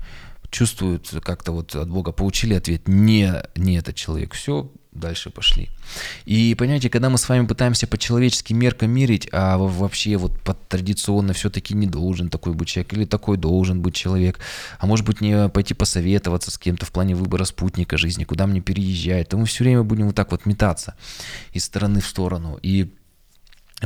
Чувствуют 0.49 1.09
как-то 1.23 1.53
вот 1.53 1.75
от 1.75 1.89
Бога 1.89 2.11
получили 2.11 2.53
ответ, 2.53 2.87
не, 2.87 3.33
не 3.55 3.77
этот 3.77 3.95
человек. 3.95 4.33
Все, 4.33 4.69
дальше 4.91 5.29
пошли. 5.29 5.69
И 6.25 6.55
понимаете, 6.55 6.89
когда 6.89 7.09
мы 7.09 7.17
с 7.17 7.27
вами 7.29 7.45
пытаемся 7.45 7.87
по 7.87 7.97
человеческим 7.97 8.59
меркам 8.59 8.91
мерить, 8.91 9.27
а 9.31 9.57
вообще 9.57 10.17
вот 10.17 10.39
под 10.41 10.67
традиционно 10.67 11.33
все-таки 11.33 11.73
не 11.73 11.87
должен 11.87 12.29
такой 12.29 12.53
быть 12.53 12.67
человек, 12.67 12.93
или 12.93 13.05
такой 13.05 13.37
должен 13.37 13.81
быть 13.81 13.95
человек, 13.95 14.39
а 14.79 14.85
может 14.85 15.05
быть 15.05 15.21
не 15.21 15.49
пойти 15.49 15.73
посоветоваться 15.73 16.51
с 16.51 16.57
кем-то 16.57 16.85
в 16.85 16.91
плане 16.91 17.15
выбора 17.15 17.45
спутника 17.45 17.97
жизни, 17.97 18.25
куда 18.25 18.47
мне 18.47 18.61
переезжать, 18.61 19.29
то 19.29 19.37
мы 19.37 19.45
все 19.45 19.63
время 19.63 19.83
будем 19.83 20.07
вот 20.07 20.15
так 20.15 20.31
вот 20.31 20.45
метаться 20.45 20.95
из 21.53 21.65
стороны 21.65 22.01
в 22.01 22.05
сторону. 22.05 22.59
И 22.61 22.93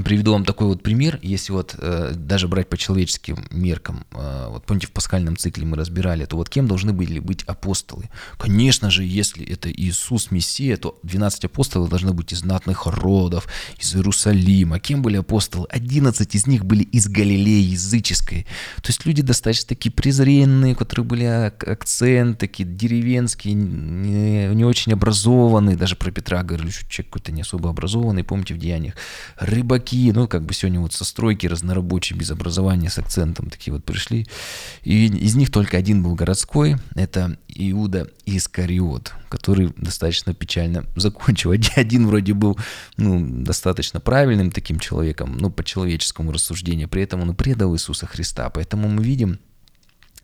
Приведу 0.03 0.33
вам 0.33 0.43
такой 0.43 0.67
вот 0.67 0.83
пример, 0.83 1.19
если 1.21 1.53
вот 1.53 1.73
э, 1.77 2.11
даже 2.15 2.49
брать 2.49 2.67
по 2.67 2.77
человеческим 2.77 3.45
меркам, 3.49 4.05
э, 4.11 4.47
вот 4.49 4.65
помните 4.65 4.87
в 4.87 4.91
пасхальном 4.91 5.37
цикле 5.37 5.65
мы 5.65 5.77
разбирали, 5.77 6.25
то 6.25 6.35
вот 6.35 6.49
кем 6.49 6.67
должны 6.67 6.91
были 6.91 7.19
быть 7.19 7.43
апостолы? 7.43 8.09
Конечно 8.37 8.91
же, 8.91 9.05
если 9.05 9.45
это 9.45 9.71
Иисус 9.71 10.31
Мессия, 10.31 10.75
то 10.75 10.99
12 11.03 11.45
апостолов 11.45 11.89
должны 11.89 12.11
быть 12.11 12.33
из 12.33 12.39
знатных 12.39 12.87
родов, 12.87 13.47
из 13.79 13.95
Иерусалима. 13.95 14.79
Кем 14.79 15.01
были 15.01 15.15
апостолы? 15.15 15.65
11 15.69 16.35
из 16.35 16.45
них 16.45 16.65
были 16.65 16.83
из 16.83 17.07
Галилеи 17.07 17.63
языческой. 17.63 18.45
То 18.81 18.89
есть 18.89 19.05
люди 19.05 19.21
достаточно 19.21 19.69
такие 19.69 19.91
презренные, 19.93 20.75
которые 20.75 21.05
были 21.05 21.23
акцент, 21.23 22.37
такие 22.37 22.67
деревенские, 22.67 23.53
не, 23.53 24.47
не 24.53 24.65
очень 24.65 24.91
образованные, 24.91 25.77
даже 25.77 25.95
про 25.95 26.11
Петра 26.11 26.43
говорили, 26.43 26.69
что 26.69 26.89
человек 26.89 27.13
какой-то 27.13 27.31
не 27.31 27.43
особо 27.43 27.69
образованный, 27.69 28.25
помните 28.25 28.53
в 28.55 28.57
Деяниях. 28.57 28.95
Рыбаки 29.37 29.84
чуваки, 29.85 30.11
ну, 30.11 30.27
как 30.27 30.43
бы 30.45 30.53
сегодня 30.53 30.79
вот 30.79 30.93
со 30.93 31.05
стройки 31.05 31.47
разнорабочие, 31.47 32.17
без 32.17 32.31
образования, 32.31 32.89
с 32.89 32.97
акцентом 32.97 33.49
такие 33.49 33.73
вот 33.73 33.83
пришли. 33.83 34.27
И 34.83 35.05
из 35.07 35.35
них 35.35 35.51
только 35.51 35.77
один 35.77 36.03
был 36.03 36.15
городской, 36.15 36.75
это 36.95 37.37
Иуда 37.47 38.07
Искариот, 38.25 39.13
который 39.29 39.73
достаточно 39.77 40.33
печально 40.33 40.85
закончил. 40.95 41.53
Один 41.75 42.07
вроде 42.07 42.33
был, 42.33 42.57
ну, 42.97 43.43
достаточно 43.43 43.99
правильным 43.99 44.51
таким 44.51 44.79
человеком, 44.79 45.37
ну, 45.39 45.49
по 45.49 45.63
человеческому 45.63 46.31
рассуждению, 46.31 46.89
при 46.89 47.03
этом 47.03 47.21
он 47.21 47.35
предал 47.35 47.75
Иисуса 47.75 48.07
Христа. 48.07 48.49
Поэтому 48.49 48.89
мы 48.89 49.03
видим, 49.03 49.39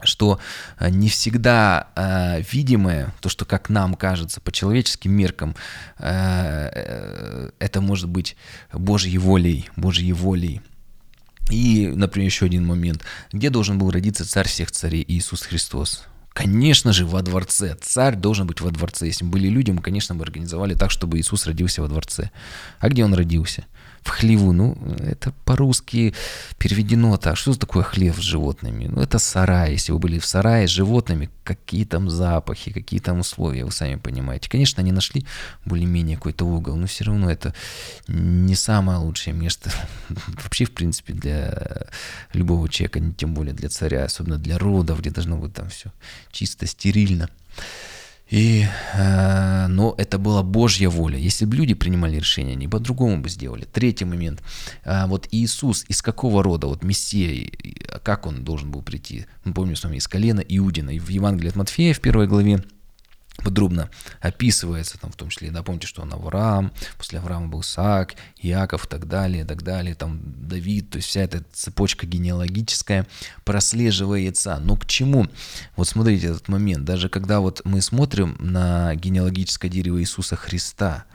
что 0.06 0.40
э, 0.80 0.90
не 0.90 1.10
всегда 1.10 1.88
э, 1.96 2.42
видимое, 2.52 3.14
то, 3.22 3.30
что 3.30 3.46
как 3.46 3.70
нам 3.70 3.96
кажется 3.96 4.42
по 4.42 4.52
человеческим 4.52 5.12
меркам, 5.12 5.56
э, 5.98 6.70
э, 6.74 7.50
это 7.60 7.82
может 7.82 8.10
быть 8.10 8.36
Божьей 8.74 9.18
волей, 9.18 9.70
Божьей 9.76 10.14
волей. 10.14 10.62
И, 11.50 11.88
например, 11.88 12.28
еще 12.28 12.46
один 12.46 12.66
момент. 12.66 13.04
Где 13.32 13.50
должен 13.50 13.78
был 13.78 13.92
родиться 13.92 14.28
царь 14.28 14.48
всех 14.48 14.72
царей 14.72 15.04
Иисус 15.08 15.42
Христос? 15.42 16.06
Конечно 16.34 16.94
же, 16.94 17.06
во 17.06 17.22
дворце. 17.22 17.76
Царь 17.82 18.16
должен 18.16 18.48
быть 18.48 18.62
во 18.62 18.72
дворце. 18.72 19.08
Если 19.08 19.26
бы 19.26 19.32
были 19.32 19.50
люди, 19.50 19.72
мы, 19.72 19.82
конечно, 19.82 20.16
бы 20.16 20.24
организовали 20.24 20.76
так, 20.76 20.90
чтобы 20.90 21.20
Иисус 21.20 21.46
родился 21.46 21.82
во 21.82 21.90
дворце. 21.90 22.32
А 22.80 22.88
где 22.88 23.04
он 23.04 23.14
родился? 23.14 23.66
В 24.04 24.10
хлеву. 24.10 24.52
Ну, 24.52 24.78
это 25.00 25.32
по-русски 25.46 26.14
переведено 26.58 27.18
так. 27.18 27.38
Что 27.38 27.54
такое 27.54 27.84
хлев 27.84 28.18
с 28.18 28.22
животными? 28.22 28.88
Ну, 28.88 29.02
это 29.02 29.20
сарай. 29.20 29.74
Если 29.74 29.92
вы 29.92 30.00
были 30.00 30.20
в 30.20 30.26
сарае 30.26 30.68
с 30.68 30.72
животными, 30.72 31.30
какие 31.44 31.86
там 31.86 32.10
запахи, 32.10 32.72
какие 32.72 33.00
там 33.00 33.20
условия, 33.20 33.66
вы 33.66 33.72
сами 33.72 33.96
понимаете. 33.96 34.50
Конечно, 34.50 34.82
они 34.82 34.92
нашли 34.92 35.26
более-менее 35.66 36.18
какой-то 36.18 36.46
угол, 36.46 36.76
но 36.76 36.88
все 36.88 37.04
равно 37.04 37.30
это 37.30 37.54
не 38.08 38.56
самое 38.56 38.98
лучшее 39.00 39.34
место 39.34 39.72
вообще, 40.44 40.66
в 40.66 40.72
принципе, 40.72 41.14
для 41.14 41.88
любого 42.34 42.70
человека, 42.70 43.02
тем 43.18 43.34
более 43.34 43.54
для 43.54 43.70
царя, 43.70 44.06
особенно 44.06 44.38
для 44.38 44.58
родов, 44.58 45.00
где 45.00 45.12
должно 45.12 45.38
быть 45.38 45.54
там 45.54 45.70
все 45.70 45.92
чисто, 46.32 46.66
стерильно. 46.66 47.30
И, 48.32 48.66
э, 48.94 49.68
но 49.68 49.94
это 49.98 50.18
была 50.18 50.42
Божья 50.42 50.88
воля. 50.88 51.18
Если 51.18 51.44
бы 51.44 51.58
люди 51.58 51.74
принимали 51.74 52.16
решение, 52.16 52.54
они 52.54 52.68
по-другому 52.68 53.22
бы 53.22 53.30
сделали. 53.30 53.66
Третий 53.66 54.06
момент. 54.06 54.42
Э, 54.86 55.06
вот 55.08 55.28
Иисус 55.32 55.84
из 55.90 56.02
какого 56.02 56.42
рода, 56.42 56.68
вот 56.68 56.84
Мессия, 56.84 57.52
как 58.04 58.26
он 58.26 58.46
должен 58.46 58.72
был 58.72 58.82
прийти? 58.82 59.26
Мы 59.44 59.54
помним 59.54 59.76
с 59.76 59.84
вами 59.84 59.98
из 59.98 60.08
колена 60.08 60.40
Иудина. 60.40 60.92
И 60.92 61.00
в 61.00 61.10
Евангелии 61.10 61.50
от 61.50 61.58
Матфея 61.58 61.94
в 61.94 62.00
первой 62.00 62.28
главе 62.28 62.64
подробно 63.38 63.90
описывается, 64.20 65.00
там, 65.00 65.12
в 65.12 65.16
том 65.16 65.30
числе, 65.30 65.52
да, 65.52 65.64
помните, 65.64 65.88
что 65.88 66.02
он 66.02 66.14
Авраам, 66.14 66.72
после 66.98 67.20
Авраама 67.20 67.48
был 67.48 67.64
Саак, 67.64 68.16
Иаков 68.42 68.86
и 68.86 68.88
так 68.88 69.08
далее, 69.08 69.44
и 69.44 69.46
так 69.46 69.64
далее, 69.64 69.96
там 69.96 70.20
Давид, 70.24 70.92
то 70.92 70.98
есть 70.98 71.08
вся 71.08 71.22
эта 71.22 71.44
цепочка 71.52 72.06
генеалогическая 72.06 73.08
прослеживается. 73.44 74.60
Но 74.62 74.76
к 74.76 74.86
чему? 74.86 75.28
Вот 75.76 75.88
смотрите 75.88 76.28
этот 76.28 76.48
момент, 76.50 76.86
даже 76.86 77.10
когда 77.10 77.40
вот 77.40 77.62
мы 77.64 77.82
смотрим 77.82 78.36
на 78.40 78.96
генеалогическое 78.96 79.72
дерево 79.72 80.00
Иисуса 80.02 80.36
Христа, 80.36 81.06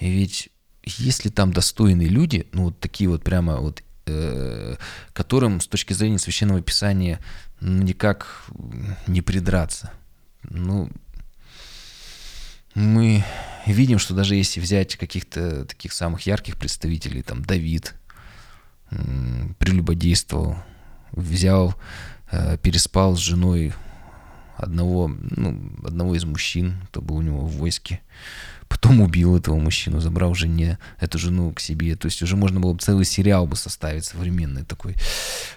ведь 0.00 0.50
если 0.84 1.28
там 1.28 1.52
достойные 1.52 2.08
люди, 2.08 2.46
ну 2.52 2.64
вот 2.64 2.78
такие 2.78 3.08
вот 3.08 3.24
прямо 3.24 3.56
вот 3.56 3.82
э, 4.06 4.76
которым 5.12 5.60
с 5.60 5.66
точки 5.66 5.92
зрения 5.92 6.18
священного 6.18 6.60
писания 6.60 7.20
ну, 7.60 7.82
никак 7.82 8.44
не 9.06 9.22
придраться. 9.22 9.92
Ну, 10.42 10.90
мы 12.74 13.24
видим, 13.66 13.98
что 13.98 14.14
даже 14.14 14.34
если 14.34 14.60
взять 14.60 14.96
каких-то 14.96 15.64
таких 15.64 15.92
самых 15.92 16.22
ярких 16.22 16.56
представителей, 16.56 17.22
там 17.22 17.44
Давид 17.44 17.94
прелюбодействовал, 19.58 20.56
взял, 21.12 21.74
э, 22.30 22.58
переспал 22.58 23.16
с 23.16 23.20
женой 23.20 23.72
одного, 24.56 25.08
ну, 25.08 25.72
одного 25.84 26.14
из 26.14 26.24
мужчин, 26.24 26.76
кто 26.88 27.00
был 27.00 27.16
у 27.16 27.22
него 27.22 27.40
в 27.40 27.56
войске, 27.56 28.00
потом 28.68 29.00
убил 29.00 29.36
этого 29.36 29.56
мужчину, 29.56 30.00
забрал 30.00 30.34
жене 30.34 30.78
эту 31.00 31.18
жену 31.18 31.52
к 31.52 31.60
себе, 31.60 31.96
то 31.96 32.06
есть 32.06 32.22
уже 32.22 32.36
можно 32.36 32.60
было 32.60 32.72
бы 32.72 32.78
целый 32.78 33.04
сериал 33.04 33.46
бы 33.46 33.56
составить 33.56 34.04
современный 34.04 34.64
такой. 34.64 34.94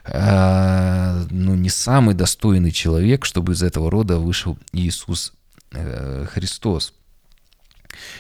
А, 0.05 1.25
ну, 1.29 1.55
не 1.55 1.69
самый 1.69 2.15
достойный 2.15 2.71
человек, 2.71 3.25
чтобы 3.25 3.53
из 3.53 3.62
этого 3.62 3.91
рода 3.91 4.17
вышел 4.17 4.57
Иисус 4.71 5.33
э, 5.71 6.25
Христос. 6.31 6.93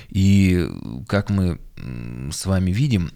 И 0.09 0.67
как 1.07 1.29
мы 1.29 1.59
с 2.31 2.45
вами 2.45 2.71
видим, 2.71 3.11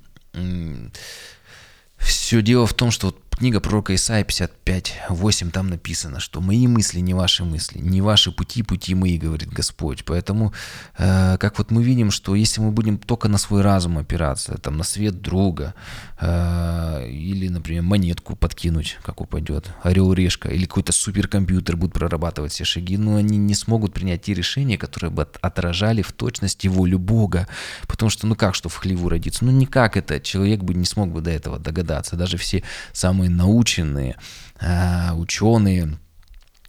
все 1.98 2.42
дело 2.42 2.66
в 2.66 2.74
том, 2.74 2.92
что 2.92 3.08
вот 3.08 3.22
книга 3.42 3.60
пророка 3.60 3.96
Исаия 3.96 4.24
55.8, 4.24 5.50
там 5.50 5.68
написано, 5.68 6.20
что 6.20 6.42
«мои 6.42 6.68
мысли 6.68 7.00
не 7.00 7.16
ваши 7.16 7.44
мысли, 7.44 7.80
не 7.80 8.00
ваши 8.00 8.32
пути, 8.32 8.62
пути 8.62 8.94
мои», 8.94 9.18
говорит 9.18 9.50
Господь. 9.50 10.06
Поэтому, 10.06 10.54
э, 11.00 11.38
как 11.40 11.58
вот 11.58 11.72
мы 11.72 11.82
видим, 11.82 12.12
что 12.12 12.36
если 12.36 12.62
мы 12.62 12.70
будем 12.70 13.00
только 13.00 13.30
на 13.30 13.40
свой 13.40 13.64
разум 13.64 13.98
опираться, 13.98 14.60
там, 14.60 14.78
на 14.78 14.84
свет 14.84 15.24
друга, 15.24 15.74
э, 16.20 17.08
или, 17.10 17.48
например, 17.48 17.82
монетку 17.82 18.36
подкинуть, 18.36 19.00
как 19.04 19.22
упадет, 19.22 19.72
орел-решка, 19.82 20.50
или 20.50 20.66
какой-то 20.66 20.92
суперкомпьютер 20.92 21.78
будет 21.78 21.94
прорабатывать 21.94 22.52
все 22.52 22.64
шаги, 22.64 22.98
но 22.98 23.16
они 23.16 23.40
не 23.40 23.56
смогут 23.56 23.92
принять 23.92 24.22
те 24.22 24.36
решения, 24.36 24.78
которые 24.78 25.10
бы 25.10 25.28
отражали 25.42 26.04
в 26.04 26.12
точности 26.12 26.68
волю 26.68 27.00
Бога. 27.00 27.48
Потому 27.88 28.12
что, 28.12 28.28
ну 28.28 28.36
как, 28.36 28.54
что 28.54 28.70
в 28.70 28.76
хлеву 28.76 29.10
родиться? 29.10 29.44
Ну 29.44 29.52
никак 29.52 29.98
это 29.98 30.20
человек 30.20 30.60
бы 30.60 30.76
не 30.76 30.86
смог 30.86 31.10
бы 31.10 31.22
до 31.22 31.32
этого 31.32 31.58
догадаться. 31.58 32.16
Даже 32.16 32.38
все 32.38 32.62
самые 32.94 33.31
наученные 33.32 34.18
э, 34.60 35.14
ученые, 35.14 35.98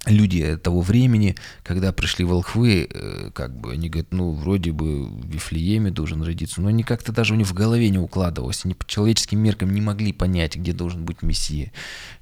люди 0.06 0.56
того 0.56 0.80
времени, 0.80 1.36
когда 1.62 1.92
пришли 1.92 2.24
волхвы, 2.24 2.88
э, 2.90 3.30
как 3.32 3.56
бы 3.56 3.72
они 3.72 3.88
говорят, 3.88 4.12
ну, 4.12 4.32
вроде 4.32 4.72
бы 4.72 5.06
в 5.06 5.26
Вифлееме 5.26 5.90
должен 5.90 6.22
родиться, 6.22 6.60
но 6.60 6.68
они 6.68 6.82
как-то 6.82 7.12
даже 7.12 7.34
у 7.34 7.36
них 7.36 7.46
в 7.46 7.54
голове 7.54 7.88
не 7.88 7.98
укладывалось, 7.98 8.64
они 8.64 8.74
по 8.74 8.86
человеческим 8.86 9.38
меркам 9.38 9.72
не 9.72 9.80
могли 9.80 10.12
понять, 10.12 10.56
где 10.56 10.72
должен 10.72 11.04
быть 11.04 11.22
Мессия. 11.22 11.72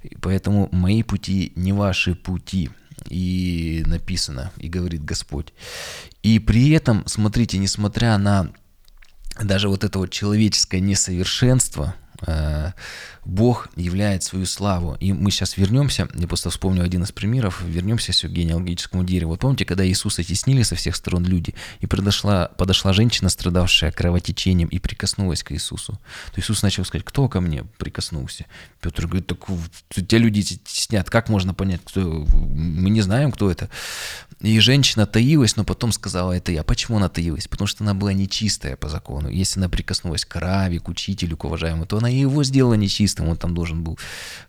И 0.03 0.15
поэтому 0.21 0.69
мои 0.71 1.03
пути 1.03 1.53
не 1.55 1.73
ваши 1.73 2.15
пути. 2.15 2.69
И 3.09 3.83
написано, 3.87 4.51
и 4.57 4.69
говорит 4.69 5.03
Господь. 5.03 5.53
И 6.21 6.37
при 6.37 6.69
этом, 6.69 7.03
смотрите, 7.07 7.57
несмотря 7.57 8.15
на 8.19 8.51
даже 9.41 9.69
вот 9.69 9.83
это 9.83 9.97
вот 9.97 10.11
человеческое 10.11 10.81
несовершенство, 10.81 11.95
Бог 13.25 13.69
являет 13.75 14.23
свою 14.23 14.45
славу. 14.45 14.97
И 14.99 15.13
мы 15.13 15.31
сейчас 15.31 15.57
вернемся, 15.57 16.07
я 16.15 16.27
просто 16.27 16.49
вспомню 16.49 16.83
один 16.83 17.03
из 17.03 17.11
примеров, 17.11 17.61
вернемся 17.61 18.11
к 18.11 18.31
генеалогическому 18.31 19.03
дереву. 19.03 19.31
Вот 19.31 19.39
помните, 19.39 19.65
когда 19.65 19.85
Иисуса 19.85 20.23
теснили 20.23 20.63
со 20.63 20.75
всех 20.75 20.95
сторон 20.95 21.23
люди, 21.25 21.53
и 21.79 21.87
подошла, 21.87 22.47
подошла 22.47 22.93
женщина, 22.93 23.29
страдавшая 23.29 23.91
кровотечением, 23.91 24.67
и 24.69 24.79
прикоснулась 24.79 25.43
к 25.43 25.51
Иисусу. 25.51 25.99
То 26.33 26.41
Иисус 26.41 26.63
начал 26.63 26.83
сказать, 26.85 27.05
кто 27.05 27.27
ко 27.29 27.41
мне 27.41 27.63
прикоснулся? 27.77 28.45
Петр 28.81 29.05
говорит, 29.05 29.27
так 29.27 29.39
те 30.07 30.17
люди 30.17 30.41
теснят, 30.41 31.09
как 31.09 31.29
можно 31.29 31.53
понять, 31.53 31.81
кто? 31.83 32.01
Мы 32.01 32.89
не 32.89 33.01
знаем, 33.01 33.31
кто 33.31 33.51
это. 33.51 33.69
И 34.41 34.59
женщина 34.59 35.05
таилась, 35.05 35.55
но 35.55 35.63
потом 35.63 35.91
сказала, 35.91 36.31
это 36.31 36.51
я. 36.51 36.63
Почему 36.63 36.97
она 36.97 37.09
таилась? 37.09 37.47
Потому 37.47 37.67
что 37.67 37.83
она 37.83 37.93
была 37.93 38.11
нечистая 38.11 38.75
по 38.75 38.89
закону. 38.89 39.29
Если 39.29 39.59
она 39.59 39.69
прикоснулась 39.69 40.25
к 40.25 40.35
раве, 40.35 40.79
к 40.79 40.89
учителю, 40.89 41.37
к 41.37 41.45
уважаемому, 41.45 41.85
то 41.85 41.97
она 41.97 42.09
его 42.09 42.43
сделала 42.43 42.73
нечистым. 42.73 43.29
Он 43.29 43.37
там 43.37 43.53
должен 43.53 43.83
был 43.83 43.99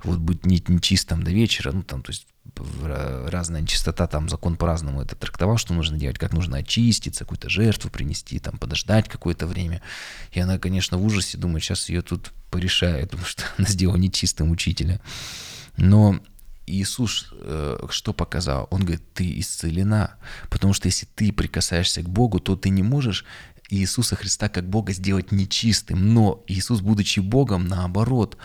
вот 0.02 0.18
быть 0.18 0.46
не, 0.46 0.62
нечистым 0.66 1.22
до 1.22 1.30
вечера. 1.30 1.72
Ну, 1.72 1.82
там, 1.82 2.02
то 2.02 2.10
есть 2.10 2.26
разная 3.26 3.60
нечистота, 3.60 4.06
там 4.06 4.28
закон 4.28 4.56
по-разному 4.56 5.02
это 5.02 5.14
трактовал, 5.14 5.58
что 5.58 5.74
нужно 5.74 5.96
делать, 5.96 6.18
как 6.18 6.32
нужно 6.32 6.58
очиститься, 6.58 7.24
какую-то 7.24 7.48
жертву 7.48 7.88
принести, 7.90 8.38
там 8.38 8.58
подождать 8.58 9.08
какое-то 9.08 9.46
время. 9.46 9.82
И 10.32 10.40
она, 10.40 10.58
конечно, 10.58 10.96
в 10.96 11.04
ужасе 11.04 11.38
думает, 11.38 11.62
сейчас 11.62 11.88
ее 11.88 12.02
тут 12.02 12.32
порешают, 12.50 13.10
потому 13.10 13.26
что 13.26 13.44
она 13.58 13.68
сделала 13.68 13.96
нечистым 13.96 14.50
учителя. 14.50 15.00
Но 15.76 16.18
Иисус 16.66 17.28
э, 17.32 17.78
что 17.90 18.12
показал? 18.12 18.68
Он 18.70 18.80
говорит, 18.80 19.02
ты 19.14 19.38
исцелена, 19.40 20.14
потому 20.50 20.72
что 20.72 20.86
если 20.86 21.06
ты 21.06 21.32
прикасаешься 21.32 22.02
к 22.02 22.08
Богу, 22.08 22.38
то 22.38 22.56
ты 22.56 22.68
не 22.70 22.82
можешь 22.82 23.24
Иисуса 23.68 24.16
Христа 24.16 24.48
как 24.48 24.68
Бога 24.68 24.92
сделать 24.92 25.32
нечистым, 25.32 26.12
но 26.12 26.44
Иисус, 26.46 26.80
будучи 26.80 27.20
Богом, 27.20 27.66
наоборот, 27.66 28.36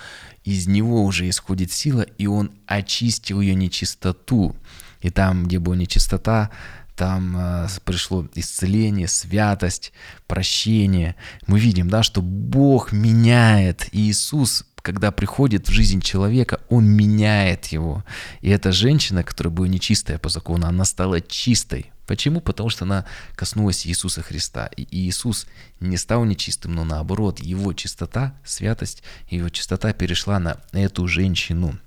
из 0.44 0.68
Него 0.68 1.04
уже 1.04 1.28
исходит 1.30 1.72
сила, 1.72 2.02
и 2.02 2.28
Он 2.28 2.52
очистил 2.66 3.42
ее 3.42 3.54
нечистоту. 3.54 4.56
И 5.02 5.10
там, 5.10 5.46
где 5.46 5.60
была 5.60 5.76
нечистота, 5.76 6.50
там 6.96 7.36
э, 7.38 7.68
пришло 7.86 8.28
исцеление, 8.34 9.08
святость, 9.08 9.94
прощение. 10.26 11.16
Мы 11.46 11.60
видим, 11.60 11.90
да, 11.90 12.02
что 12.04 12.22
Бог 12.22 12.92
меняет. 12.92 13.90
Иисус 13.92 14.66
когда 14.88 15.12
приходит 15.12 15.68
в 15.68 15.72
жизнь 15.74 16.00
человека, 16.00 16.62
он 16.70 16.86
меняет 16.86 17.66
его. 17.66 18.06
И 18.40 18.48
эта 18.48 18.72
женщина, 18.72 19.22
которая 19.22 19.54
была 19.54 19.68
нечистая 19.68 20.18
по 20.18 20.30
закону, 20.30 20.66
она 20.66 20.86
стала 20.86 21.20
чистой. 21.20 21.92
Почему? 22.06 22.40
Потому 22.40 22.70
что 22.70 22.86
она 22.86 23.04
коснулась 23.36 23.86
Иисуса 23.86 24.22
Христа. 24.22 24.68
И 24.78 24.88
Иисус 24.90 25.46
не 25.82 25.98
стал 25.98 26.24
нечистым, 26.24 26.74
но 26.74 26.86
наоборот, 26.86 27.42
его 27.42 27.74
чистота, 27.74 28.34
святость, 28.46 29.04
его 29.30 29.50
чистота 29.50 29.92
перешла 29.92 30.40
на 30.40 30.58
эту 30.72 31.06
женщину. 31.06 31.78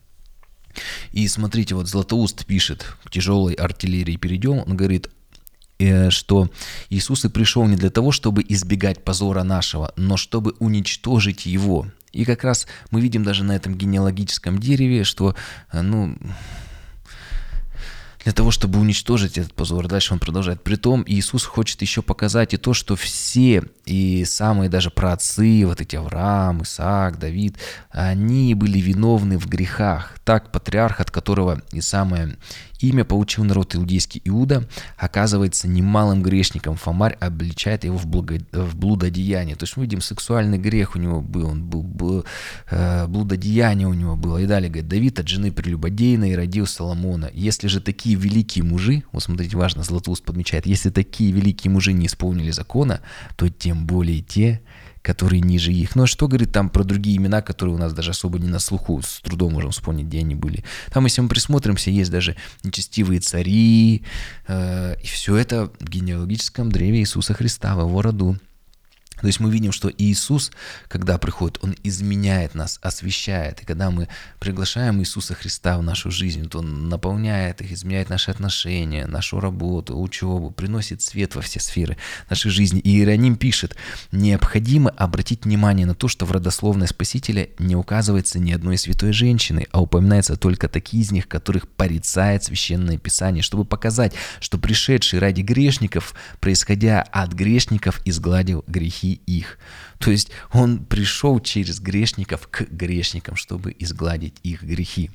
И 1.13 1.27
смотрите, 1.27 1.75
вот 1.77 1.89
Златоуст 1.89 2.45
пишет, 2.45 2.85
к 3.05 3.11
тяжелой 3.11 3.55
артиллерии 3.55 4.17
перейдем, 4.17 4.59
он 4.59 4.77
говорит, 4.77 5.09
э, 5.79 6.11
что 6.11 6.51
Иисус 6.91 7.25
и 7.25 7.31
пришел 7.31 7.67
не 7.67 7.77
для 7.77 7.89
того, 7.89 8.13
чтобы 8.13 8.45
избегать 8.47 9.03
позора 9.03 9.43
нашего, 9.43 9.95
но 9.97 10.19
чтобы 10.19 10.55
уничтожить 10.59 11.47
его. 11.47 11.87
И 12.13 12.25
как 12.25 12.45
раз 12.45 12.67
мы 12.91 13.01
видим 13.01 13.23
даже 13.23 13.45
на 13.45 13.53
этом 13.53 13.75
генеалогическом 13.77 14.59
дереве, 14.59 15.05
что, 15.05 15.35
э, 15.73 15.81
ну, 15.81 16.17
для 18.25 18.33
того, 18.33 18.51
чтобы 18.51 18.79
уничтожить 18.79 19.39
этот 19.39 19.55
позор. 19.55 19.89
Дальше 19.89 20.13
он 20.13 20.19
продолжает. 20.19 20.63
Притом 20.63 21.05
Иисус 21.07 21.45
хочет 21.45 21.81
еще 21.83 22.03
показать 22.03 22.53
и 22.53 22.59
то, 22.59 22.75
что 22.75 22.97
все 22.97 23.65
и 23.91 24.25
самые 24.25 24.71
даже 24.71 24.91
праотцы, 24.91 25.65
вот 25.67 25.81
эти 25.81 25.97
Авраам, 25.97 26.63
Исаак, 26.63 27.19
Давид, 27.19 27.57
они 27.91 28.55
были 28.55 28.79
виновны 28.79 29.37
в 29.39 29.49
грехах. 29.49 30.19
Так 30.25 30.53
патриарх, 30.53 31.01
от 31.01 31.11
которого 31.11 31.61
и 31.73 31.81
самое 31.81 32.37
имя 32.81 33.05
получил 33.05 33.45
народ 33.45 33.75
иудейский 33.75 34.23
Иуда, 34.25 34.67
оказывается 34.97 35.69
немалым 35.69 36.23
грешником. 36.23 36.77
Фомарь 36.77 37.17
обличает 37.21 37.85
его 37.85 37.97
в, 37.97 38.07
благо... 38.07 38.39
в 38.53 38.77
блудодеяние. 38.77 39.57
То 39.57 39.65
есть 39.65 39.77
мы 39.77 39.85
видим, 39.85 40.01
сексуальный 40.01 40.59
грех 40.59 40.95
у 40.97 40.99
него 40.99 41.21
был, 41.21 41.49
он 41.49 41.65
был, 41.65 41.83
был 41.83 42.25
э, 42.71 43.07
блудодеяние 43.07 43.89
у 43.89 43.95
него 43.95 44.17
было. 44.17 44.39
И 44.39 44.47
далее 44.47 44.71
говорит, 44.71 44.89
Давид 44.89 45.19
от 45.19 45.29
жены 45.29 45.53
прелюбодейной 45.53 46.37
родил 46.37 46.67
Соломона. 46.67 47.31
Если 47.35 47.69
же 47.69 47.81
такие 47.81 48.17
великие 48.17 48.65
мужи, 48.65 49.03
вот 49.13 49.23
смотрите, 49.23 49.57
важно, 49.57 49.83
Златоуст 49.83 50.25
подмечает, 50.25 50.67
если 50.67 50.91
такие 50.91 51.33
великие 51.33 51.71
мужи 51.71 51.93
не 51.93 52.07
исполнили 52.07 52.51
закона, 52.51 53.01
то 53.37 53.49
тем 53.49 53.80
более 53.81 54.21
те, 54.21 54.61
которые 55.03 55.41
ниже 55.41 55.73
их. 55.73 55.97
Ну 55.97 56.03
а 56.03 56.07
что 56.07 56.29
говорит 56.29 56.53
там 56.53 56.69
про 56.69 56.85
другие 56.85 57.17
имена, 57.17 57.41
которые 57.43 57.75
у 57.75 57.79
нас 57.79 57.93
даже 57.93 58.11
особо 58.11 58.39
не 58.39 58.49
на 58.49 58.59
слуху, 58.59 59.01
с 59.03 59.21
трудом 59.21 59.55
можем 59.55 59.71
вспомнить, 59.71 60.07
где 60.07 60.19
они 60.19 60.35
были. 60.35 60.65
Там, 60.93 61.05
если 61.05 61.23
мы 61.23 61.29
присмотримся, 61.29 61.91
есть 61.91 62.11
даже 62.11 62.37
нечестивые 62.63 63.21
цари, 63.21 64.05
э, 64.47 64.97
и 65.03 65.07
все 65.07 65.37
это 65.37 65.71
в 65.81 65.89
генеалогическом 65.89 66.71
древе 66.71 67.01
Иисуса 67.01 67.35
Христа, 67.35 67.75
в 67.75 67.81
его 67.81 68.03
роду. 68.03 68.37
То 69.21 69.27
есть 69.27 69.41
мы 69.41 69.51
видим, 69.51 69.73
что 69.73 69.91
Иисус, 69.97 70.51
когда 70.89 71.19
приходит, 71.19 71.59
Он 71.63 71.75
изменяет 71.83 72.55
нас, 72.55 72.79
освещает. 72.83 73.63
И 73.63 73.67
когда 73.67 73.91
мы 73.91 74.09
приглашаем 74.39 75.01
Иисуса 75.01 75.35
Христа 75.35 75.79
в 75.79 75.83
нашу 75.83 76.11
жизнь, 76.11 76.49
то 76.49 76.59
Он 76.59 76.89
наполняет 76.89 77.61
их, 77.61 77.73
изменяет 77.73 78.09
наши 78.09 78.31
отношения, 78.31 79.07
нашу 79.07 79.41
работу, 79.41 80.01
учебу, 80.01 80.51
приносит 80.51 81.03
свет 81.03 81.35
во 81.35 81.43
все 81.43 81.61
сферы 81.61 81.97
нашей 82.29 82.51
жизни. 82.51 82.81
И 82.81 82.91
Иероним 82.91 83.37
пишет, 83.37 83.77
необходимо 84.13 84.91
обратить 84.91 85.45
внимание 85.45 85.87
на 85.87 85.95
то, 85.95 86.09
что 86.09 86.27
в 86.27 86.33
родословной 86.33 86.89
Спасителя 86.89 87.51
не 87.59 87.77
указывается 87.77 88.39
ни 88.39 88.53
одной 88.53 88.79
святой 88.79 89.13
женщины, 89.13 89.67
а 89.73 89.83
упоминаются 89.83 90.37
только 90.37 90.69
такие 90.69 91.03
из 91.03 91.13
них, 91.13 91.29
которых 91.29 91.69
порицает 91.69 92.45
Священное 92.45 92.99
Писание, 92.99 93.43
чтобы 93.43 93.65
показать, 93.65 94.15
что 94.41 94.59
пришедший 94.59 95.19
ради 95.19 95.43
грешников, 95.43 96.15
происходя 96.41 97.03
от 97.03 97.33
грешников, 97.33 98.01
изгладил 98.05 98.65
грехи 98.67 99.10
их. 99.15 99.59
То 99.99 100.11
есть 100.11 100.31
он 100.53 100.85
пришел 100.85 101.41
через 101.41 101.81
грешников 101.81 102.49
к 102.49 102.63
грешникам, 102.63 103.37
чтобы 103.37 103.75
изгладить 103.79 104.35
их 104.43 104.63
грехи. 104.63 105.11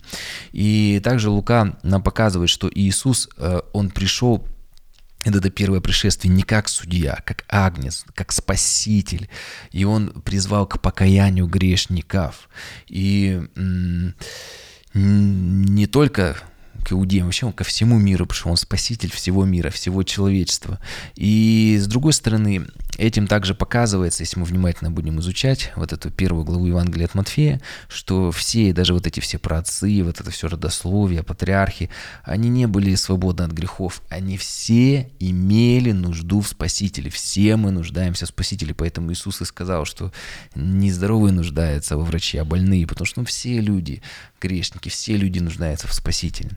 И 0.52 1.02
также 1.04 1.30
Лука 1.30 1.78
нам 1.84 2.04
показывает, 2.04 2.50
что 2.50 2.70
Иисус, 2.74 3.30
э, 3.38 3.62
он 3.74 3.90
пришел 3.90 4.48
это 5.26 5.50
первое 5.50 5.82
пришествие 5.82 6.32
не 6.32 6.44
как 6.44 6.70
судья, 6.70 7.18
как 7.26 7.46
агнец, 7.50 8.06
как 8.14 8.32
спаситель. 8.32 9.28
И 9.72 9.84
он 9.84 10.10
призвал 10.22 10.68
к 10.68 10.80
покаянию 10.80 11.48
грешников. 11.48 12.48
И 12.88 13.42
не 14.94 15.88
только 15.88 16.38
к 16.86 16.92
иудеям, 16.92 17.26
вообще 17.26 17.48
он 17.48 17.54
ко 17.54 17.64
всему 17.64 17.98
миру 17.98 18.28
пришел, 18.28 18.52
он 18.52 18.58
спаситель 18.58 19.12
всего 19.12 19.44
мира, 19.46 19.72
всего 19.72 20.04
человечества. 20.04 20.80
И 21.16 21.78
с 21.82 21.88
другой 21.88 22.14
стороны, 22.14 22.68
этим 22.98 23.28
также 23.28 23.56
показывается, 23.56 24.24
если 24.24 24.40
мы 24.40 24.46
внимательно 24.46 24.92
будем 24.92 25.20
изучать 25.20 25.72
вот 25.76 25.94
эту 25.94 26.12
первую 26.12 26.46
главу 26.46 26.66
Евангелия 26.66 27.06
от 27.06 27.16
Матфея, 27.16 27.62
что 27.88 28.32
все, 28.32 28.74
даже 28.74 28.94
вот 28.94 29.08
эти 29.08 29.20
все 29.20 29.38
праотцы, 29.38 30.04
вот 30.04 30.20
это 30.20 30.32
все 30.32 30.48
родословие, 30.48 31.24
патриархи, 31.24 31.90
они 32.24 32.50
не 32.50 32.68
были 32.68 32.96
свободны 32.96 33.44
от 33.44 33.52
грехов, 33.52 34.02
они 34.10 34.38
все 34.38 35.10
имели 35.20 35.92
нужду 35.92 36.42
в 36.42 36.48
Спасителе, 36.48 37.10
все 37.10 37.56
мы 37.56 37.72
нуждаемся 37.72 38.26
в 38.26 38.30
Спасителе, 38.30 38.74
поэтому 38.74 39.12
Иисус 39.12 39.42
и 39.42 39.46
сказал, 39.46 39.86
что 39.86 40.12
нездоровые 40.56 41.34
нуждаются 41.34 41.98
во 41.98 42.04
враче, 42.04 42.42
а 42.42 42.46
больные, 42.46 42.88
потому 42.88 43.06
что 43.06 43.22
ну, 43.22 43.26
все 43.26 43.60
люди 43.60 44.02
грешники, 44.42 44.90
все 44.90 45.18
люди 45.18 45.40
нуждаются 45.40 45.88
в 45.88 45.94
Спасителе. 45.94 46.52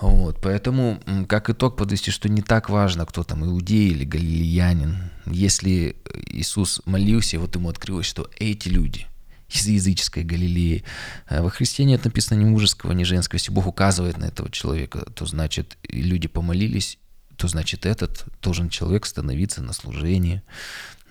Вот, 0.00 0.40
поэтому, 0.40 1.00
как 1.28 1.48
итог, 1.48 1.76
подвести, 1.76 2.10
что 2.10 2.28
не 2.28 2.42
так 2.42 2.68
важно, 2.68 3.06
кто 3.06 3.22
там, 3.22 3.44
иудей 3.44 3.90
или 3.90 4.04
галилеянин. 4.04 5.10
Если 5.26 5.96
Иисус 6.26 6.82
молился, 6.86 7.38
вот 7.38 7.54
ему 7.54 7.68
открылось, 7.68 8.06
что 8.06 8.28
эти 8.38 8.68
люди 8.68 9.06
из 9.48 9.66
языческой 9.66 10.24
Галилеи, 10.24 10.82
э, 11.28 11.42
во 11.42 11.50
Христе 11.50 11.84
нет 11.84 12.04
написано 12.04 12.38
ни 12.38 12.44
мужеского, 12.44 12.92
ни 12.92 13.04
женского. 13.04 13.36
Если 13.36 13.52
Бог 13.52 13.66
указывает 13.66 14.16
на 14.18 14.24
этого 14.24 14.50
человека, 14.50 15.00
то 15.14 15.26
значит, 15.26 15.76
люди 15.88 16.26
помолились, 16.26 16.98
то 17.36 17.48
значит, 17.48 17.86
этот 17.86 18.24
должен 18.40 18.70
человек 18.70 19.06
становиться 19.06 19.62
на 19.62 19.72
служение. 19.72 20.42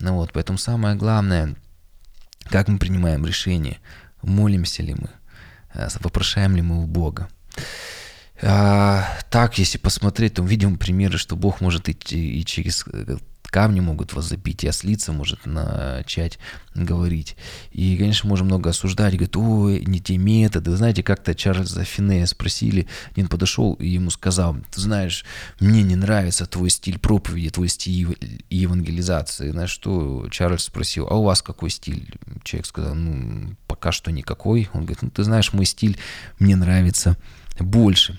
Ну 0.00 0.14
вот, 0.14 0.32
поэтому 0.32 0.58
самое 0.58 0.96
главное, 0.96 1.54
как 2.44 2.68
мы 2.68 2.78
принимаем 2.78 3.24
решение, 3.24 3.78
молимся 4.22 4.82
ли 4.82 4.94
мы, 4.94 5.10
э, 5.74 5.88
вопрошаем 6.00 6.56
ли 6.56 6.62
мы 6.62 6.82
у 6.82 6.86
Бога. 6.86 7.28
А, 8.42 9.06
так, 9.30 9.58
если 9.58 9.78
посмотреть, 9.78 10.34
то 10.34 10.42
видим 10.42 10.76
примеры, 10.76 11.16
что 11.16 11.36
Бог 11.36 11.60
может 11.60 11.88
идти 11.88 12.40
и 12.40 12.44
через 12.44 12.84
э, 12.92 13.18
камни 13.52 13.80
могут 13.80 14.14
вас 14.14 14.24
запить, 14.24 14.64
и 14.64 14.66
ослица 14.66 15.12
может 15.12 15.46
начать 15.46 16.38
говорить. 16.74 17.36
И, 17.70 17.96
конечно, 17.98 18.28
можем 18.28 18.46
много 18.46 18.70
осуждать, 18.70 19.12
говорит, 19.12 19.36
ой, 19.36 19.84
не 19.86 20.00
те 20.00 20.16
методы. 20.16 20.70
Вы 20.70 20.76
знаете, 20.76 21.02
как-то 21.02 21.34
Чарльза 21.34 21.84
Финея 21.84 22.26
спросили, 22.26 22.88
один 23.10 23.28
подошел 23.28 23.74
и 23.74 23.86
ему 23.86 24.10
сказал, 24.10 24.56
ты 24.72 24.80
знаешь, 24.80 25.24
мне 25.60 25.82
не 25.82 25.96
нравится 25.96 26.46
твой 26.46 26.70
стиль 26.70 26.98
проповеди, 26.98 27.50
твой 27.50 27.68
стиль 27.68 28.40
евангелизации. 28.48 29.52
На 29.52 29.66
что 29.66 30.28
Чарльз 30.30 30.64
спросил, 30.64 31.06
а 31.08 31.14
у 31.14 31.24
вас 31.24 31.42
какой 31.42 31.70
стиль? 31.70 32.08
Человек 32.42 32.66
сказал, 32.66 32.94
ну, 32.94 33.54
пока 33.68 33.92
что 33.92 34.10
никакой. 34.10 34.68
Он 34.72 34.80
говорит, 34.80 35.02
ну, 35.02 35.10
ты 35.10 35.22
знаешь, 35.24 35.52
мой 35.52 35.66
стиль 35.66 35.98
мне 36.38 36.56
нравится 36.56 37.16
больше. 37.60 38.18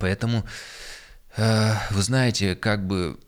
Поэтому, 0.00 0.44
э, 1.36 1.74
вы 1.90 2.02
знаете, 2.02 2.56
как 2.56 2.86
бы 2.86 3.18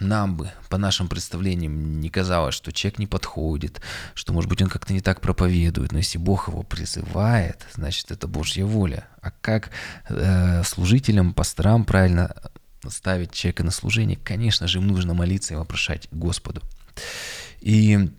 нам 0.00 0.36
бы, 0.36 0.50
по 0.68 0.76
нашим 0.76 1.08
представлениям, 1.08 2.00
не 2.00 2.10
казалось, 2.10 2.54
что 2.54 2.72
человек 2.72 2.98
не 2.98 3.06
подходит, 3.06 3.80
что, 4.14 4.32
может 4.32 4.50
быть, 4.50 4.60
он 4.60 4.68
как-то 4.68 4.92
не 4.92 5.00
так 5.00 5.20
проповедует, 5.20 5.92
но 5.92 5.98
если 5.98 6.18
Бог 6.18 6.48
его 6.48 6.62
призывает, 6.62 7.66
значит, 7.74 8.10
это 8.10 8.28
Божья 8.28 8.64
воля. 8.66 9.08
А 9.22 9.30
как 9.30 9.70
э, 10.08 10.62
служителям, 10.64 11.32
пасторам 11.32 11.84
правильно 11.84 12.34
ставить 12.88 13.32
человека 13.32 13.64
на 13.64 13.70
служение, 13.70 14.16
конечно 14.16 14.66
же, 14.66 14.78
им 14.78 14.88
нужно 14.88 15.14
молиться 15.14 15.54
и 15.54 15.56
вопрошать 15.56 16.08
Господу. 16.10 16.62
И 17.60 18.10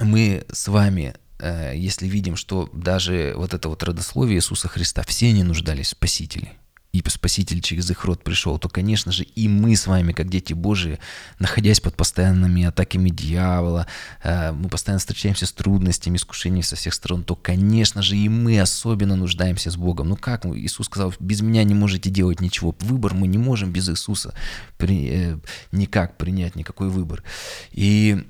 мы 0.00 0.44
с 0.52 0.68
вами 0.68 1.14
если 1.40 2.06
видим, 2.06 2.36
что 2.36 2.68
даже 2.72 3.34
вот 3.36 3.54
это 3.54 3.68
вот 3.68 3.82
родословие 3.82 4.38
Иисуса 4.38 4.68
Христа, 4.68 5.02
все 5.02 5.28
они 5.28 5.42
нуждались 5.42 5.86
в 5.86 5.90
Спасителе, 5.90 6.58
и 6.92 7.02
Спаситель 7.06 7.60
через 7.60 7.90
их 7.90 8.04
род 8.04 8.24
пришел, 8.24 8.58
то, 8.58 8.68
конечно 8.68 9.12
же, 9.12 9.24
и 9.24 9.46
мы 9.46 9.76
с 9.76 9.86
вами, 9.86 10.12
как 10.12 10.28
дети 10.30 10.54
Божии, 10.54 10.98
находясь 11.38 11.80
под 11.80 11.96
постоянными 11.96 12.64
атаками 12.64 13.10
дьявола, 13.10 13.86
э, 14.22 14.52
мы 14.52 14.68
постоянно 14.68 14.98
встречаемся 14.98 15.46
с 15.46 15.52
трудностями, 15.52 16.16
искушениями 16.16 16.62
со 16.62 16.76
всех 16.76 16.94
сторон, 16.94 17.24
то, 17.24 17.36
конечно 17.36 18.00
же, 18.00 18.16
и 18.16 18.28
мы 18.28 18.60
особенно 18.60 19.16
нуждаемся 19.16 19.70
с 19.70 19.76
Богом. 19.76 20.08
Ну 20.08 20.16
как? 20.16 20.46
Иисус 20.46 20.86
сказал, 20.86 21.12
без 21.20 21.42
меня 21.42 21.62
не 21.64 21.74
можете 21.74 22.10
делать 22.10 22.40
ничего. 22.40 22.74
Выбор 22.80 23.14
мы 23.14 23.26
не 23.26 23.38
можем 23.38 23.70
без 23.70 23.88
Иисуса 23.90 24.34
при, 24.78 25.08
э, 25.08 25.38
никак 25.72 26.16
принять, 26.16 26.56
никакой 26.56 26.88
выбор. 26.88 27.22
И 27.70 28.24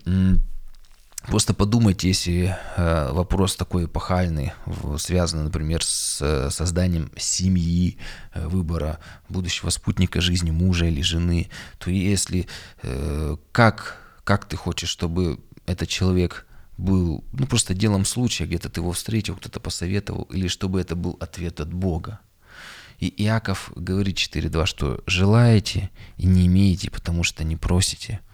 Просто 1.29 1.53
подумайте, 1.53 2.09
если 2.09 2.57
э, 2.77 3.13
вопрос 3.13 3.55
такой 3.55 3.85
эпохальный, 3.85 4.53
связанный, 4.97 5.45
например, 5.45 5.85
с 5.85 6.23
э, 6.23 6.49
созданием 6.51 7.13
семьи, 7.19 7.99
э, 8.33 8.49
выбора 8.49 8.99
будущего 9.29 9.69
спутника 9.69 10.23
жизни 10.23 10.51
мужа 10.51 10.87
или 10.87 11.03
жены, 11.03 11.51
то 11.79 11.91
если 11.91 12.49
как, 13.53 13.99
как 14.25 14.47
ты 14.47 14.57
хочешь, 14.57 14.89
чтобы 14.89 15.39
этот 15.67 15.89
человек 15.89 16.47
был 16.79 17.25
ну, 17.33 17.47
просто 17.47 17.75
делом 17.75 18.07
случая, 18.07 18.47
где-то 18.47 18.71
ты 18.71 18.81
его 18.81 18.93
встретил, 18.93 19.37
кто-то 19.37 19.61
посоветовал, 19.61 20.23
или 20.33 20.49
чтобы 20.49 20.81
это 20.81 20.97
был 20.97 21.19
ответ 21.21 21.61
от 21.61 21.73
Бога. 21.73 22.21
И 23.01 23.13
Иаков 23.23 23.71
говорит 23.77 24.17
4.2, 24.17 24.65
что 24.65 25.03
желаете 25.07 25.91
и 26.17 26.27
не 26.27 26.47
имеете, 26.47 26.91
потому 26.91 27.23
что 27.23 27.45
не 27.45 27.57
просите– 27.57 28.21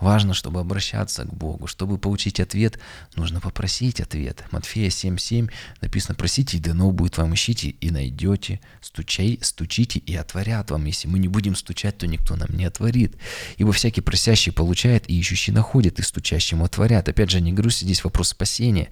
Важно, 0.00 0.32
чтобы 0.32 0.60
обращаться 0.60 1.24
к 1.24 1.32
Богу. 1.32 1.66
Чтобы 1.66 1.98
получить 1.98 2.40
ответ, 2.40 2.78
нужно 3.16 3.40
попросить 3.40 4.00
ответ. 4.00 4.44
Матфея 4.50 4.88
7.7 4.88 5.50
написано, 5.82 6.14
просите, 6.14 6.56
и 6.56 6.60
дано 6.60 6.90
будет 6.90 7.18
вам, 7.18 7.34
ищите 7.34 7.68
и 7.68 7.90
найдете, 7.90 8.60
стучай, 8.80 9.38
стучите 9.42 9.98
и 9.98 10.14
отворят 10.16 10.70
вам. 10.70 10.86
Если 10.86 11.06
мы 11.06 11.18
не 11.18 11.28
будем 11.28 11.54
стучать, 11.54 11.98
то 11.98 12.06
никто 12.06 12.34
нам 12.34 12.48
не 12.50 12.64
отворит. 12.64 13.14
Ибо 13.58 13.72
всякий 13.72 14.00
просящий 14.00 14.52
получает, 14.52 15.08
и 15.08 15.18
ищущий 15.18 15.52
находит, 15.52 15.98
и 15.98 16.02
стучащему 16.02 16.64
отворят. 16.64 17.08
Опять 17.08 17.30
же, 17.30 17.40
не 17.40 17.52
говорю, 17.52 17.70
здесь 17.70 18.02
вопрос 18.02 18.28
спасения. 18.28 18.88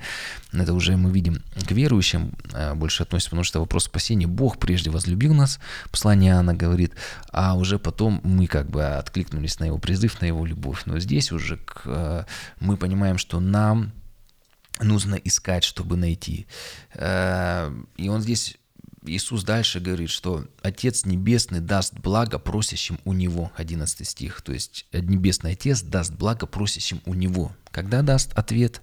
Это 0.53 0.75
уже 0.75 0.97
мы 0.97 1.11
видим 1.11 1.43
к 1.67 1.71
верующим 1.71 2.33
а, 2.53 2.75
больше 2.75 3.03
относится, 3.03 3.31
потому 3.31 3.45
что 3.45 3.61
вопрос 3.61 3.85
спасения, 3.85 4.27
Бог 4.27 4.59
прежде 4.59 4.91
возлюбил 4.91 5.33
нас, 5.33 5.59
послание 5.91 6.33
Иоанна 6.33 6.55
говорит, 6.55 6.93
а 7.33 7.55
уже 7.55 7.79
потом 7.79 8.21
мы 8.25 8.47
как 8.47 8.69
бы 8.69 8.85
откликнулись 8.85 9.59
на 9.59 9.65
его 9.65 9.79
призыв, 9.79 10.21
на 10.21 10.27
его 10.27 10.45
любовь. 10.45 10.83
Но 10.85 10.98
здесь 11.01 11.33
уже 11.33 11.57
к, 11.57 11.83
э, 11.87 12.25
мы 12.61 12.77
понимаем, 12.77 13.19
что 13.19 13.41
нам 13.41 13.93
нужно 14.81 15.15
искать, 15.17 15.65
чтобы 15.65 15.97
найти. 15.97 16.47
Э, 16.95 17.73
и 17.97 18.09
он 18.09 18.21
здесь 18.21 18.57
Иисус 19.05 19.45
дальше 19.45 19.81
говорит, 19.81 20.11
что 20.11 20.47
Отец 20.63 21.05
Небесный 21.05 21.61
даст 21.61 21.95
благо 21.95 22.39
просящим 22.39 22.99
у 23.05 23.13
Него, 23.13 23.53
11 23.57 24.07
стих. 24.07 24.43
То 24.43 24.53
есть 24.53 24.87
Небесный 24.93 25.53
Отец 25.53 25.83
даст 25.83 26.13
благо 26.13 26.47
просящим 26.47 27.01
у 27.07 27.15
Него. 27.15 27.53
Когда 27.71 28.03
даст 28.03 28.33
ответ? 28.35 28.83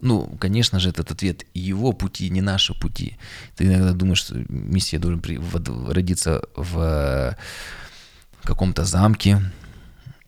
Ну, 0.00 0.26
конечно 0.38 0.80
же, 0.80 0.90
этот 0.90 1.10
ответ 1.10 1.46
его 1.54 1.92
пути, 1.92 2.28
не 2.28 2.42
наши 2.42 2.78
пути. 2.78 3.16
Ты 3.56 3.64
иногда 3.64 3.92
думаешь, 3.92 4.18
что 4.18 4.34
Мессия 4.48 4.98
должен 4.98 5.22
родиться 5.88 6.42
в 6.54 7.36
каком-то 8.42 8.84
замке, 8.84 9.40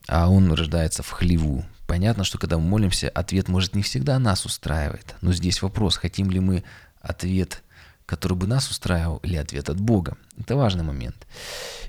а 0.06 0.28
он 0.28 0.52
рождается 0.52 1.02
в 1.02 1.10
хлеву. 1.10 1.64
Понятно, 1.86 2.24
что 2.24 2.38
когда 2.38 2.58
мы 2.58 2.64
молимся, 2.64 3.08
ответ 3.08 3.48
может 3.48 3.74
не 3.74 3.82
всегда 3.82 4.18
нас 4.18 4.44
устраивает. 4.44 5.14
Но 5.20 5.32
здесь 5.32 5.62
вопрос, 5.62 5.96
хотим 5.96 6.30
ли 6.30 6.40
мы 6.40 6.64
ответ 7.00 7.62
который 8.06 8.34
бы 8.34 8.46
нас 8.46 8.70
устраивал, 8.70 9.18
или 9.18 9.36
ответ 9.36 9.68
от 9.68 9.80
Бога. 9.80 10.16
Это 10.38 10.54
важный 10.54 10.84
момент. 10.84 11.26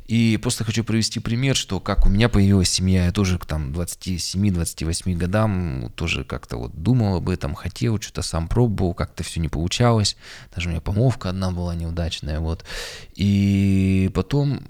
И 0.07 0.39
просто 0.41 0.63
хочу 0.63 0.83
привести 0.83 1.19
пример, 1.19 1.55
что 1.55 1.79
как 1.79 2.07
у 2.07 2.09
меня 2.09 2.27
появилась 2.27 2.69
семья, 2.69 3.05
я 3.05 3.11
тоже 3.11 3.37
к 3.37 3.45
там 3.45 3.71
27-28 3.71 5.15
годам 5.15 5.91
тоже 5.95 6.23
как-то 6.23 6.57
вот 6.57 6.81
думал 6.81 7.17
об 7.17 7.29
этом, 7.29 7.53
хотел, 7.53 8.01
что-то 8.01 8.23
сам 8.23 8.47
пробовал, 8.47 8.93
как-то 8.93 9.23
все 9.23 9.39
не 9.39 9.47
получалось. 9.49 10.17
Даже 10.55 10.69
у 10.69 10.71
меня 10.71 10.81
помолвка 10.81 11.29
одна 11.29 11.51
была 11.51 11.75
неудачная, 11.75 12.39
вот. 12.39 12.65
И 13.13 14.09
потом, 14.15 14.61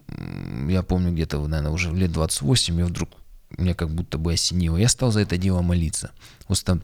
я 0.67 0.83
помню 0.83 1.13
где-то, 1.13 1.39
наверное, 1.47 1.71
уже 1.71 1.93
лет 1.93 2.11
28, 2.11 2.79
я 2.79 2.85
вдруг, 2.85 3.09
меня 3.57 3.73
как 3.73 3.89
будто 3.89 4.17
бы 4.17 4.33
осенило. 4.33 4.77
Я 4.77 4.89
стал 4.89 5.11
за 5.11 5.21
это 5.21 5.37
дело 5.37 5.61
молиться. 5.61 6.11
Просто 6.47 6.81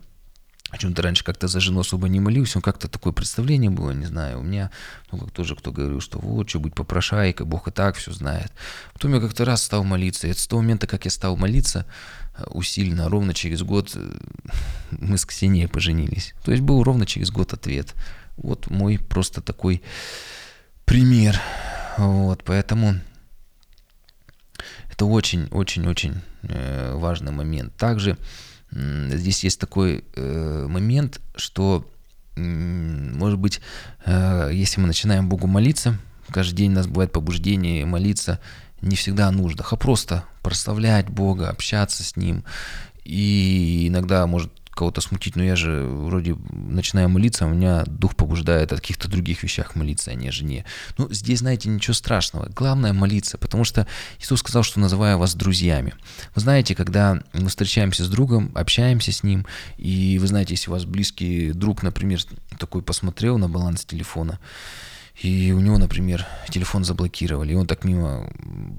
о 0.73 0.77
чем-то 0.77 1.03
раньше 1.03 1.23
как-то 1.23 1.47
за 1.47 1.59
жену 1.59 1.81
особо 1.81 2.07
не 2.07 2.19
молился, 2.19 2.57
ну 2.57 2.63
как-то 2.63 2.87
такое 2.87 3.13
представление 3.13 3.69
было, 3.69 3.91
не 3.91 4.07
знаю, 4.07 4.39
у 4.39 4.41
меня, 4.41 4.71
ну 5.11 5.19
как 5.19 5.29
тоже 5.29 5.55
кто 5.55 5.71
говорил, 5.71 6.01
что 6.01 6.17
вот, 6.17 6.49
что 6.49 6.59
быть 6.59 6.73
попрошайка, 6.73 7.45
Бог 7.45 7.67
и 7.67 7.71
так 7.71 7.95
все 7.95 8.11
знает. 8.11 8.51
Потом 8.91 9.13
я 9.13 9.21
как-то 9.21 9.45
раз 9.45 9.61
стал 9.61 9.83
молиться, 9.83 10.25
и 10.25 10.31
это 10.31 10.39
с 10.39 10.47
того 10.47 10.63
момента, 10.63 10.87
как 10.87 11.05
я 11.05 11.11
стал 11.11 11.37
молиться, 11.37 11.85
э, 12.35 12.45
усиленно, 12.45 13.07
ровно 13.07 13.35
через 13.35 13.61
год 13.61 13.91
э, 13.93 14.17
мы 14.91 15.19
с 15.19 15.27
Ксенией 15.27 15.67
поженились. 15.67 16.33
То 16.43 16.51
есть 16.51 16.63
был 16.63 16.81
ровно 16.81 17.05
через 17.05 17.29
год 17.29 17.53
ответ. 17.53 17.93
Вот 18.35 18.71
мой 18.71 18.97
просто 18.97 19.41
такой 19.41 19.83
пример. 20.85 21.39
Вот, 21.99 22.43
поэтому 22.43 22.95
это 24.89 25.05
очень-очень-очень 25.05 26.23
важный 26.43 27.31
момент. 27.31 27.75
Также 27.75 28.17
здесь 28.71 29.43
есть 29.43 29.59
такой 29.59 30.03
э, 30.15 30.65
момент, 30.67 31.21
что, 31.35 31.89
может 32.35 33.39
быть, 33.39 33.61
э, 34.05 34.49
если 34.51 34.81
мы 34.81 34.87
начинаем 34.87 35.29
Богу 35.29 35.47
молиться, 35.47 35.97
каждый 36.29 36.55
день 36.55 36.71
у 36.71 36.75
нас 36.75 36.87
бывает 36.87 37.11
побуждение 37.11 37.85
молиться 37.85 38.39
не 38.81 38.95
всегда 38.95 39.27
о 39.27 39.31
нуждах, 39.31 39.73
а 39.73 39.77
просто 39.77 40.25
прославлять 40.41 41.09
Бога, 41.09 41.49
общаться 41.49 42.03
с 42.03 42.17
Ним. 42.17 42.43
И 43.03 43.87
иногда 43.87 44.25
может 44.27 44.51
кого-то 44.73 45.01
смутить, 45.01 45.35
но 45.35 45.43
я 45.43 45.55
же 45.55 45.85
вроде 45.85 46.35
начинаю 46.51 47.09
молиться, 47.09 47.45
а 47.45 47.47
у 47.47 47.51
меня 47.51 47.83
дух 47.85 48.15
побуждает 48.15 48.71
о 48.73 48.77
каких-то 48.77 49.09
других 49.09 49.43
вещах 49.43 49.75
молиться, 49.75 50.11
а 50.11 50.15
не 50.15 50.29
о 50.29 50.31
жене. 50.31 50.65
Ну, 50.97 51.11
здесь, 51.11 51.39
знаете, 51.39 51.69
ничего 51.69 51.93
страшного. 51.93 52.49
Главное 52.49 52.93
молиться, 52.93 53.37
потому 53.37 53.63
что 53.63 53.87
Иисус 54.19 54.39
сказал, 54.39 54.63
что 54.63 54.79
называю 54.79 55.17
вас 55.17 55.35
друзьями. 55.35 55.93
Вы 56.35 56.41
знаете, 56.41 56.75
когда 56.75 57.21
мы 57.33 57.49
встречаемся 57.49 58.03
с 58.03 58.09
другом, 58.09 58.51
общаемся 58.55 59.11
с 59.11 59.23
ним, 59.23 59.45
и 59.77 60.17
вы 60.19 60.27
знаете, 60.27 60.53
если 60.53 60.69
у 60.69 60.73
вас 60.73 60.85
близкий 60.85 61.51
друг, 61.53 61.83
например, 61.83 62.19
такой 62.57 62.81
посмотрел 62.81 63.37
на 63.37 63.49
баланс 63.49 63.85
телефона, 63.85 64.39
и 65.23 65.53
у 65.53 65.61
него, 65.61 65.77
например, 65.77 66.27
телефон 66.49 66.83
заблокировали. 66.83 67.53
И 67.53 67.55
он 67.55 67.65
так 67.65 67.85
мимо 67.85 68.29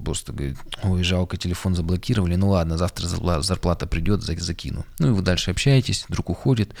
просто 0.05 0.31
говорит, 0.31 0.57
ой, 0.83 1.01
жалко, 1.01 1.37
телефон 1.37 1.73
заблокировали. 1.73 2.35
Ну 2.35 2.49
ладно, 2.49 2.77
завтра 2.77 3.07
зарплата 3.07 3.87
придет, 3.87 4.21
закину. 4.21 4.85
Ну 4.99 5.07
и 5.07 5.11
вы 5.11 5.23
дальше 5.23 5.49
общаетесь, 5.49 6.05
друг 6.07 6.29
уходит. 6.29 6.75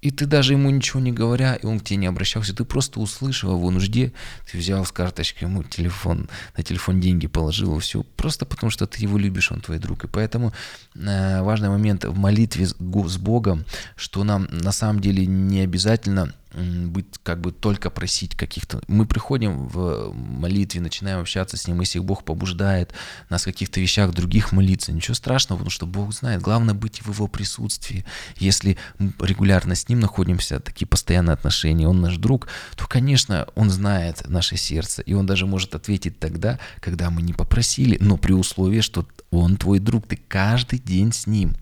И 0.00 0.10
ты 0.10 0.26
даже 0.26 0.52
ему 0.52 0.70
ничего 0.70 1.00
не 1.00 1.12
говоря, 1.12 1.54
и 1.54 1.66
он 1.66 1.80
к 1.80 1.84
тебе 1.84 1.96
не 1.96 2.06
обращался, 2.06 2.54
ты 2.54 2.64
просто 2.66 3.00
услышал 3.00 3.52
его 3.52 3.70
нужде, 3.70 4.12
ты 4.50 4.58
взял 4.58 4.84
с 4.84 4.92
карточки 4.92 5.44
ему 5.44 5.62
телефон, 5.62 6.28
на 6.54 6.62
телефон 6.62 7.00
деньги 7.00 7.26
положил, 7.26 7.78
и 7.78 7.80
все, 7.80 8.02
просто 8.02 8.44
потому 8.44 8.68
что 8.68 8.86
ты 8.86 9.00
его 9.00 9.16
любишь, 9.16 9.50
он 9.50 9.62
твой 9.62 9.78
друг. 9.78 10.04
И 10.04 10.06
поэтому 10.06 10.52
э, 10.94 11.40
важный 11.40 11.70
момент 11.70 12.04
в 12.04 12.18
молитве 12.18 12.66
с, 12.66 12.74
с 12.74 13.16
Богом, 13.16 13.64
что 13.96 14.24
нам 14.24 14.46
на 14.50 14.72
самом 14.72 15.00
деле 15.00 15.24
не 15.24 15.60
обязательно 15.60 16.34
быть 16.54 17.06
как 17.22 17.40
бы 17.40 17.52
только 17.52 17.90
просить 17.90 18.36
каких-то. 18.36 18.80
Мы 18.88 19.06
приходим 19.06 19.66
в 19.66 20.12
молитве, 20.14 20.80
начинаем 20.80 21.20
общаться 21.20 21.56
с 21.56 21.66
Ним, 21.66 21.80
если 21.80 21.98
Бог 21.98 22.24
побуждает 22.24 22.94
нас 23.28 23.42
в 23.42 23.46
каких-то 23.46 23.80
вещах 23.80 24.12
других 24.12 24.52
молиться, 24.52 24.92
ничего 24.92 25.14
страшного, 25.14 25.58
потому 25.58 25.70
что 25.70 25.86
Бог 25.86 26.12
знает. 26.12 26.42
Главное 26.42 26.74
быть 26.74 27.02
в 27.02 27.12
Его 27.12 27.26
присутствии. 27.26 28.04
Если 28.36 28.76
мы 28.98 29.12
регулярно 29.20 29.74
с 29.74 29.88
Ним 29.88 30.00
находимся, 30.00 30.60
такие 30.60 30.86
постоянные 30.86 31.34
отношения, 31.34 31.88
Он 31.88 32.00
наш 32.00 32.16
друг, 32.16 32.48
то, 32.76 32.86
конечно, 32.86 33.46
Он 33.54 33.70
знает 33.70 34.28
наше 34.28 34.56
сердце, 34.56 35.02
и 35.02 35.14
Он 35.14 35.26
даже 35.26 35.46
может 35.46 35.74
ответить 35.74 36.18
тогда, 36.18 36.58
когда 36.80 37.10
мы 37.10 37.22
не 37.22 37.32
попросили, 37.32 37.96
но 38.00 38.16
при 38.16 38.32
условии, 38.32 38.80
что 38.80 39.06
Он 39.30 39.56
твой 39.56 39.78
друг, 39.78 40.06
ты 40.06 40.16
каждый 40.28 40.78
день 40.78 41.12
с 41.12 41.26
Ним. 41.26 41.54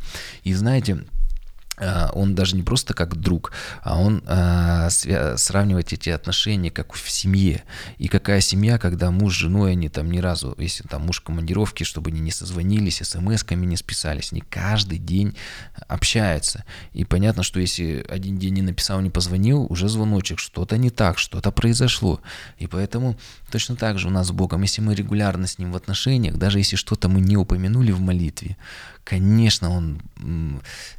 И 0.44 0.52
знаете, 0.54 1.04
он 2.14 2.34
даже 2.34 2.56
не 2.56 2.62
просто 2.62 2.94
как 2.94 3.16
друг, 3.16 3.52
а 3.82 3.98
он 3.98 4.22
э, 4.26 4.88
сравнивает 5.36 5.92
эти 5.92 6.10
отношения 6.10 6.70
как 6.70 6.92
в 6.92 7.10
семье. 7.10 7.64
И 7.98 8.08
какая 8.08 8.40
семья, 8.40 8.78
когда 8.78 9.10
муж 9.10 9.34
с 9.34 9.38
женой, 9.38 9.72
они 9.72 9.88
там 9.88 10.10
ни 10.10 10.18
разу, 10.18 10.54
если 10.58 10.84
там 10.84 11.02
муж 11.02 11.20
в 11.20 11.24
командировке, 11.24 11.84
чтобы 11.84 12.10
они 12.10 12.20
не 12.20 12.30
созвонились, 12.30 13.02
смс-ками 13.02 13.66
не 13.66 13.76
списались, 13.76 14.32
они 14.32 14.42
каждый 14.42 14.98
день 14.98 15.36
общаются. 15.88 16.64
И 16.92 17.04
понятно, 17.04 17.42
что 17.42 17.60
если 17.60 18.04
один 18.08 18.38
день 18.38 18.54
не 18.54 18.62
написал, 18.62 19.00
не 19.00 19.10
позвонил, 19.10 19.66
уже 19.68 19.88
звоночек, 19.88 20.38
что-то 20.38 20.76
не 20.76 20.90
так, 20.90 21.18
что-то 21.18 21.50
произошло. 21.50 22.20
И 22.58 22.66
поэтому 22.66 23.18
точно 23.50 23.76
так 23.76 23.98
же 23.98 24.08
у 24.08 24.10
нас 24.10 24.28
с 24.28 24.30
Богом, 24.30 24.62
если 24.62 24.80
мы 24.82 24.94
регулярно 24.94 25.46
с 25.46 25.58
Ним 25.58 25.72
в 25.72 25.76
отношениях, 25.76 26.36
даже 26.36 26.58
если 26.58 26.76
что-то 26.76 27.08
мы 27.08 27.20
не 27.20 27.36
упомянули 27.36 27.92
в 27.92 28.00
молитве, 28.00 28.56
конечно, 29.04 29.70
Он 29.70 30.00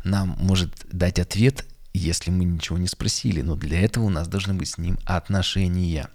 нам 0.03 0.35
может 0.39 0.72
дать 0.91 1.19
ответ, 1.19 1.65
если 1.93 2.31
мы 2.31 2.45
ничего 2.45 2.77
не 2.77 2.87
спросили, 2.87 3.41
но 3.41 3.55
для 3.55 3.81
этого 3.81 4.05
у 4.05 4.09
нас 4.09 4.27
должны 4.27 4.53
быть 4.53 4.69
с 4.69 4.77
Ним 4.77 4.97
отношения. 5.05 6.09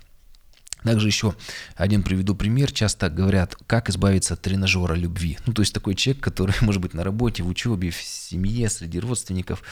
Также 0.84 1.08
еще 1.08 1.34
один 1.74 2.02
приведу 2.02 2.34
пример. 2.34 2.70
Часто 2.70 3.10
говорят, 3.10 3.56
как 3.66 3.90
избавиться 3.90 4.34
от 4.34 4.42
тренажера 4.42 4.94
любви. 4.94 5.38
Ну, 5.46 5.52
то 5.52 5.62
есть 5.62 5.74
такой 5.74 5.94
человек, 5.94 6.22
который 6.22 6.54
может 6.60 6.80
быть 6.80 6.94
на 6.94 7.02
работе, 7.02 7.42
в 7.42 7.48
учебе, 7.48 7.90
в 7.90 8.00
семье, 8.00 8.68
среди 8.68 9.00
родственников, 9.00 9.62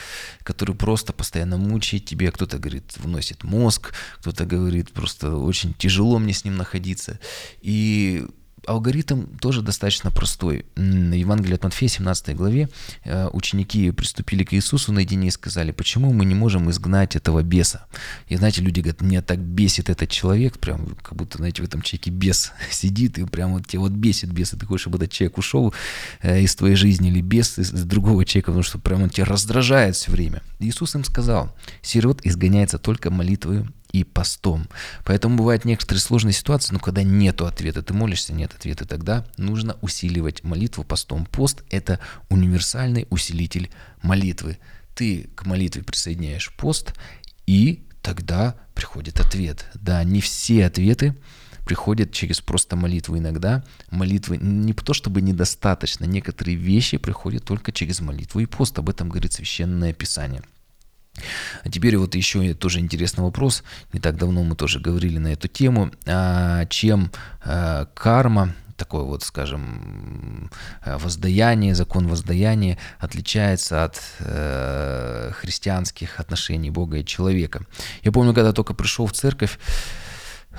который 0.43 0.75
просто 0.75 1.13
постоянно 1.13 1.57
мучает 1.57 2.05
тебе. 2.05 2.31
Кто-то 2.31 2.57
говорит, 2.57 2.97
вносит 2.97 3.43
мозг, 3.43 3.93
кто-то 4.19 4.45
говорит, 4.45 4.91
просто 4.91 5.35
очень 5.35 5.73
тяжело 5.73 6.19
мне 6.19 6.33
с 6.33 6.43
ним 6.43 6.57
находиться. 6.57 7.19
И 7.61 8.25
алгоритм 8.67 9.25
тоже 9.39 9.61
достаточно 9.61 10.11
простой. 10.11 10.65
В 10.75 11.13
Евангелии 11.13 11.55
от 11.55 11.63
Матфея, 11.63 11.89
17 11.89 12.35
главе, 12.35 12.69
э, 13.05 13.29
ученики 13.31 13.91
приступили 13.91 14.43
к 14.43 14.53
Иисусу 14.53 14.91
наедине 14.91 15.29
и 15.29 15.31
сказали, 15.31 15.71
почему 15.71 16.11
мы 16.13 16.25
не 16.25 16.35
можем 16.35 16.69
изгнать 16.69 17.15
этого 17.15 17.41
беса? 17.43 17.85
И 18.27 18.35
знаете, 18.35 18.61
люди 18.61 18.81
говорят, 18.81 19.01
меня 19.01 19.21
так 19.21 19.39
бесит 19.39 19.89
этот 19.89 20.09
человек, 20.09 20.59
прям 20.59 20.95
как 21.01 21.15
будто, 21.15 21.37
знаете, 21.37 21.61
в 21.61 21.65
этом 21.65 21.81
человеке 21.81 22.11
бес 22.11 22.51
сидит, 22.71 23.17
и 23.17 23.25
прям 23.25 23.53
вот 23.53 23.67
тебя 23.67 23.79
вот 23.79 23.93
бесит 23.93 24.31
бес, 24.31 24.53
и 24.53 24.57
ты 24.57 24.65
хочешь, 24.65 24.81
чтобы 24.81 24.97
этот 24.97 25.11
человек 25.11 25.37
ушел 25.37 25.73
э, 26.21 26.41
из 26.41 26.55
твоей 26.55 26.75
жизни, 26.75 27.09
или 27.09 27.21
бес 27.21 27.57
из 27.57 27.71
другого 27.71 28.25
человека, 28.25 28.47
потому 28.47 28.63
что 28.63 28.79
прям 28.79 29.03
он 29.03 29.09
тебя 29.09 29.25
раздражает 29.25 29.95
все 29.95 30.11
время. 30.11 30.41
Иисус 30.59 30.93
им 30.95 31.05
сказал, 31.05 31.55
сирот 31.81 32.25
изгоняется 32.25 32.77
только 32.77 33.11
молитвою 33.11 33.67
и 33.91 34.03
постом. 34.03 34.67
Поэтому 35.05 35.37
бывают 35.37 35.65
некоторые 35.65 36.01
сложные 36.01 36.33
ситуации, 36.33 36.73
но 36.73 36.79
когда 36.79 37.03
нету 37.03 37.45
ответа, 37.45 37.81
ты 37.81 37.93
молишься, 37.93 38.33
нет 38.33 38.53
ответа, 38.53 38.85
тогда 38.85 39.25
нужно 39.37 39.77
усиливать 39.81 40.43
молитву 40.43 40.83
постом. 40.83 41.25
Пост– 41.25 41.63
это 41.69 41.99
универсальный 42.29 43.07
усилитель 43.09 43.69
молитвы. 44.01 44.59
Ты 44.95 45.29
к 45.35 45.45
молитве 45.45 45.83
присоединяешь 45.83 46.53
пост, 46.55 46.93
и 47.45 47.85
тогда 48.01 48.55
приходит 48.73 49.19
ответ. 49.19 49.65
Да, 49.75 50.03
не 50.03 50.21
все 50.21 50.65
ответы 50.65 51.15
приходят 51.65 52.13
через 52.13 52.39
просто 52.39 52.75
молитву. 52.75 53.17
Иногда 53.17 53.63
молитвы 53.91 54.37
не 54.37 54.73
то 54.73 54.93
чтобы 54.93 55.21
недостаточно, 55.21 56.05
некоторые 56.05 56.55
вещи 56.55 56.97
приходят 56.97 57.43
только 57.43 57.71
через 57.71 57.99
молитву 57.99 58.39
и 58.39 58.45
пост. 58.45 58.79
Об 58.79 58.89
этом 58.89 59.09
говорит 59.09 59.33
Священное 59.33 59.93
Писание. 59.93 60.41
А 61.63 61.69
теперь 61.69 61.97
вот 61.97 62.15
еще 62.15 62.53
тоже 62.53 62.79
интересный 62.79 63.23
вопрос. 63.23 63.63
Не 63.93 63.99
так 63.99 64.17
давно 64.17 64.43
мы 64.43 64.55
тоже 64.55 64.79
говорили 64.79 65.17
на 65.17 65.33
эту 65.33 65.47
тему. 65.47 65.91
А 66.05 66.65
чем 66.65 67.11
а, 67.43 67.85
карма, 67.93 68.53
такое 68.77 69.03
вот, 69.03 69.23
скажем, 69.23 70.49
воздаяние, 70.85 71.75
закон 71.75 72.07
воздаяния 72.07 72.77
отличается 72.99 73.83
от 73.83 73.99
э, 74.19 75.31
христианских 75.33 76.19
отношений 76.19 76.69
Бога 76.69 76.97
и 76.97 77.05
человека. 77.05 77.65
Я 78.03 78.11
помню, 78.11 78.33
когда 78.33 78.53
только 78.53 78.73
пришел 78.73 79.07
в 79.07 79.13
церковь, 79.13 79.57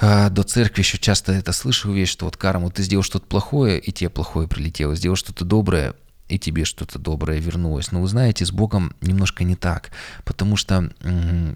э, 0.00 0.30
до 0.30 0.42
церкви 0.42 0.82
еще 0.82 0.98
часто 0.98 1.32
это 1.32 1.52
слышал 1.52 1.92
вещь, 1.92 2.10
что 2.10 2.24
вот 2.26 2.36
карма, 2.36 2.70
ты 2.70 2.82
сделал 2.82 3.04
что-то 3.04 3.26
плохое, 3.26 3.78
и 3.78 3.92
тебе 3.92 4.10
плохое 4.10 4.48
прилетело, 4.48 4.96
сделал 4.96 5.16
что-то 5.16 5.44
доброе, 5.44 5.94
и 6.28 6.38
тебе 6.38 6.64
что-то 6.64 6.98
доброе 6.98 7.40
вернулось. 7.40 7.92
Но 7.92 8.00
вы 8.00 8.08
знаете, 8.08 8.44
с 8.44 8.52
Богом 8.52 8.94
немножко 9.00 9.44
не 9.44 9.56
так, 9.56 9.90
потому 10.24 10.56
что 10.56 10.90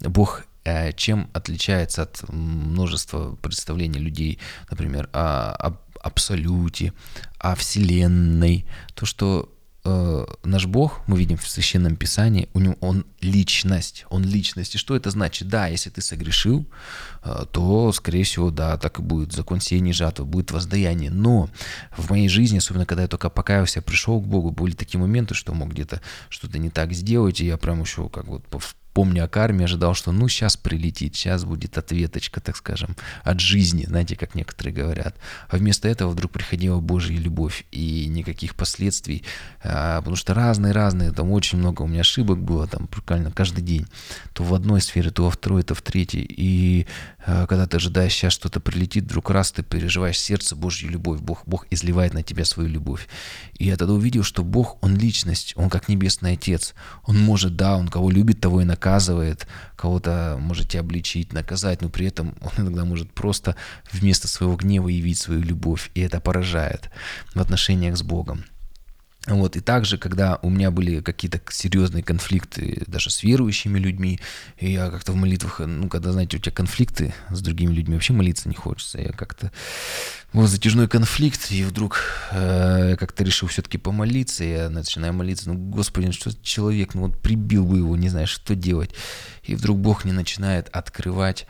Бог 0.01 0.43
э, 0.63 0.93
чем 0.93 1.29
отличается 1.33 2.03
от 2.03 2.23
множества 2.29 3.35
представлений 3.35 3.99
людей, 3.99 4.39
например, 4.69 5.09
о, 5.13 5.51
об 5.53 5.77
абсолюте, 6.01 6.93
о 7.39 7.55
Вселенной, 7.55 8.65
то, 8.93 9.05
что 9.05 9.52
э, 9.85 10.25
наш 10.43 10.65
Бог, 10.65 11.01
мы 11.07 11.17
видим 11.17 11.37
в 11.37 11.47
Священном 11.47 11.95
Писании, 11.95 12.49
у 12.53 12.59
него 12.59 12.75
он 12.79 13.05
личность, 13.21 14.05
он 14.09 14.23
личность. 14.23 14.75
И 14.75 14.77
что 14.77 14.95
это 14.95 15.09
значит? 15.09 15.47
Да, 15.47 15.67
если 15.67 15.89
ты 15.89 16.01
согрешил, 16.01 16.65
э, 17.23 17.45
то, 17.51 17.91
скорее 17.91 18.23
всего, 18.23 18.51
да, 18.51 18.77
так 18.77 18.99
и 18.99 19.01
будет. 19.01 19.33
Закон 19.33 19.59
сеяния 19.59 19.93
жатвы, 19.93 20.25
будет 20.25 20.51
воздаяние. 20.51 21.11
Но 21.11 21.49
в 21.97 22.09
моей 22.09 22.29
жизни, 22.29 22.57
особенно 22.57 22.85
когда 22.85 23.03
я 23.03 23.07
только 23.07 23.29
покаялся, 23.29 23.81
пришел 23.81 24.21
к 24.21 24.27
Богу, 24.27 24.51
были 24.51 24.73
такие 24.73 24.99
моменты, 24.99 25.33
что 25.33 25.53
мог 25.53 25.71
где-то 25.71 26.01
что-то 26.29 26.57
не 26.57 26.69
так 26.69 26.93
сделать, 26.93 27.41
и 27.41 27.45
я 27.45 27.57
прям 27.57 27.81
еще 27.81 28.09
как 28.09 28.25
вот 28.27 28.43
помня 28.93 29.23
о 29.23 29.27
карме, 29.27 29.65
ожидал, 29.65 29.93
что 29.93 30.11
ну 30.11 30.27
сейчас 30.27 30.55
прилетит, 30.55 31.15
сейчас 31.15 31.45
будет 31.45 31.77
ответочка, 31.77 32.39
так 32.39 32.55
скажем, 32.55 32.95
от 33.23 33.39
жизни, 33.39 33.85
знаете, 33.85 34.15
как 34.15 34.35
некоторые 34.35 34.73
говорят. 34.73 35.15
А 35.49 35.57
вместо 35.57 35.87
этого 35.87 36.11
вдруг 36.11 36.31
приходила 36.31 36.79
Божья 36.79 37.17
любовь 37.17 37.65
и 37.71 38.07
никаких 38.07 38.55
последствий, 38.55 39.23
а, 39.63 39.99
потому 39.99 40.15
что 40.15 40.33
разные-разные, 40.33 41.11
там 41.11 41.31
очень 41.31 41.57
много 41.57 41.81
у 41.81 41.87
меня 41.87 42.01
ошибок 42.01 42.39
было, 42.39 42.67
там 42.67 42.87
буквально 42.93 43.31
каждый 43.31 43.63
день, 43.63 43.87
то 44.33 44.43
в 44.43 44.53
одной 44.53 44.81
сфере, 44.81 45.09
то 45.09 45.23
во 45.23 45.31
второй, 45.31 45.63
то 45.63 45.75
в 45.75 45.81
третьей. 45.81 46.25
И 46.29 46.85
а, 47.12 47.12
когда 47.25 47.65
ты 47.67 47.77
ожидаешь, 47.77 48.13
сейчас 48.13 48.33
что-то 48.33 48.59
прилетит, 48.59 49.05
вдруг 49.05 49.29
раз 49.29 49.51
ты 49.51 49.63
переживаешь 49.63 50.19
сердце 50.19 50.55
Божью 50.55 50.89
любовь, 50.89 51.21
Бог, 51.21 51.43
Бог 51.45 51.65
изливает 51.69 52.13
на 52.13 52.23
тебя 52.23 52.45
свою 52.45 52.69
любовь. 52.69 53.07
И 53.57 53.65
я 53.65 53.77
тогда 53.77 53.93
увидел, 53.93 54.23
что 54.23 54.43
Бог, 54.43 54.77
Он 54.81 54.97
личность, 54.97 55.53
Он 55.55 55.69
как 55.69 55.87
Небесный 55.87 56.33
Отец. 56.33 56.73
Он 57.05 57.17
может, 57.19 57.55
да, 57.55 57.77
Он 57.77 57.87
кого 57.87 58.09
любит, 58.09 58.41
того 58.41 58.61
и 58.61 58.65
наказывает, 58.65 59.47
кого-то 59.75 60.37
можете 60.39 60.79
обличить, 60.79 61.33
наказать, 61.33 61.81
но 61.81 61.89
при 61.89 62.07
этом 62.07 62.35
он 62.41 62.51
иногда 62.57 62.85
может 62.85 63.11
просто 63.13 63.55
вместо 63.91 64.27
своего 64.27 64.55
гнева 64.55 64.89
явить 64.89 65.17
свою 65.17 65.41
любовь, 65.41 65.91
и 65.95 66.01
это 66.01 66.19
поражает 66.19 66.89
в 67.33 67.39
отношениях 67.39 67.97
с 67.97 68.03
Богом. 68.03 68.45
Вот, 69.25 69.55
и 69.55 69.61
также, 69.61 69.97
когда 69.97 70.37
у 70.41 70.49
меня 70.49 70.69
были 70.69 70.99
какие-то 70.99 71.39
серьезные 71.49 72.03
конфликты 72.03 72.83
даже 72.87 73.09
с 73.09 73.23
верующими 73.23 73.79
людьми, 73.79 74.19
и 74.57 74.73
я 74.73 74.89
как-то 74.89 75.13
в 75.13 75.15
молитвах, 75.15 75.59
ну, 75.59 75.87
когда, 75.87 76.11
знаете, 76.11 76.35
у 76.35 76.39
тебя 76.41 76.51
конфликты 76.51 77.13
с 77.29 77.39
другими 77.39 77.71
людьми, 77.71 77.93
вообще 77.93 78.11
молиться 78.11 78.49
не 78.49 78.55
хочется, 78.55 78.99
я 78.99 79.13
как-то 79.13 79.53
был 80.33 80.45
затяжной 80.45 80.89
конфликт, 80.89 81.51
и 81.51 81.63
вдруг 81.63 82.01
э, 82.31 82.97
как-то 82.97 83.23
решил 83.23 83.47
все-таки 83.47 83.77
помолиться, 83.77 84.43
я 84.43 84.69
начинаю 84.69 85.13
молиться, 85.13 85.49
ну, 85.49 85.57
Господи, 85.57 86.07
ну 86.07 86.11
что 86.11 86.31
человек, 86.43 86.93
ну 86.93 87.03
вот 87.03 87.21
прибил 87.21 87.65
бы 87.65 87.77
его, 87.77 87.95
не 87.95 88.09
знаю, 88.09 88.27
что 88.27 88.55
делать, 88.55 88.93
и 89.43 89.55
вдруг 89.55 89.79
Бог 89.79 90.03
не 90.03 90.11
начинает 90.11 90.67
открывать 90.73 91.47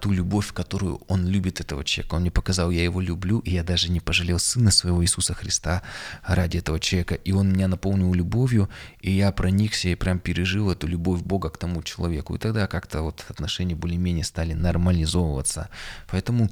ту 0.00 0.12
любовь, 0.12 0.52
которую 0.52 1.00
он 1.08 1.26
любит 1.26 1.60
этого 1.60 1.84
человека. 1.84 2.14
Он 2.14 2.22
мне 2.22 2.30
показал, 2.30 2.70
я 2.70 2.84
его 2.84 3.00
люблю, 3.00 3.40
и 3.40 3.52
я 3.52 3.64
даже 3.64 3.90
не 3.90 4.00
пожалел 4.00 4.38
Сына 4.38 4.70
своего 4.70 5.02
Иисуса 5.02 5.34
Христа 5.34 5.82
ради 6.22 6.58
этого 6.58 6.78
человека. 6.80 7.14
И 7.14 7.32
он 7.32 7.52
меня 7.52 7.68
наполнил 7.68 8.12
любовью, 8.14 8.68
и 9.00 9.10
я 9.10 9.32
проникся 9.32 9.88
и 9.88 9.94
прям 9.94 10.18
пережил 10.18 10.70
эту 10.70 10.86
любовь 10.86 11.22
Бога 11.22 11.50
к 11.50 11.58
тому 11.58 11.82
человеку. 11.82 12.34
И 12.34 12.38
тогда 12.38 12.66
как-то 12.66 13.02
вот 13.02 13.24
отношения 13.28 13.74
более-менее 13.74 14.24
стали 14.24 14.52
нормализовываться. 14.52 15.68
Поэтому 16.10 16.50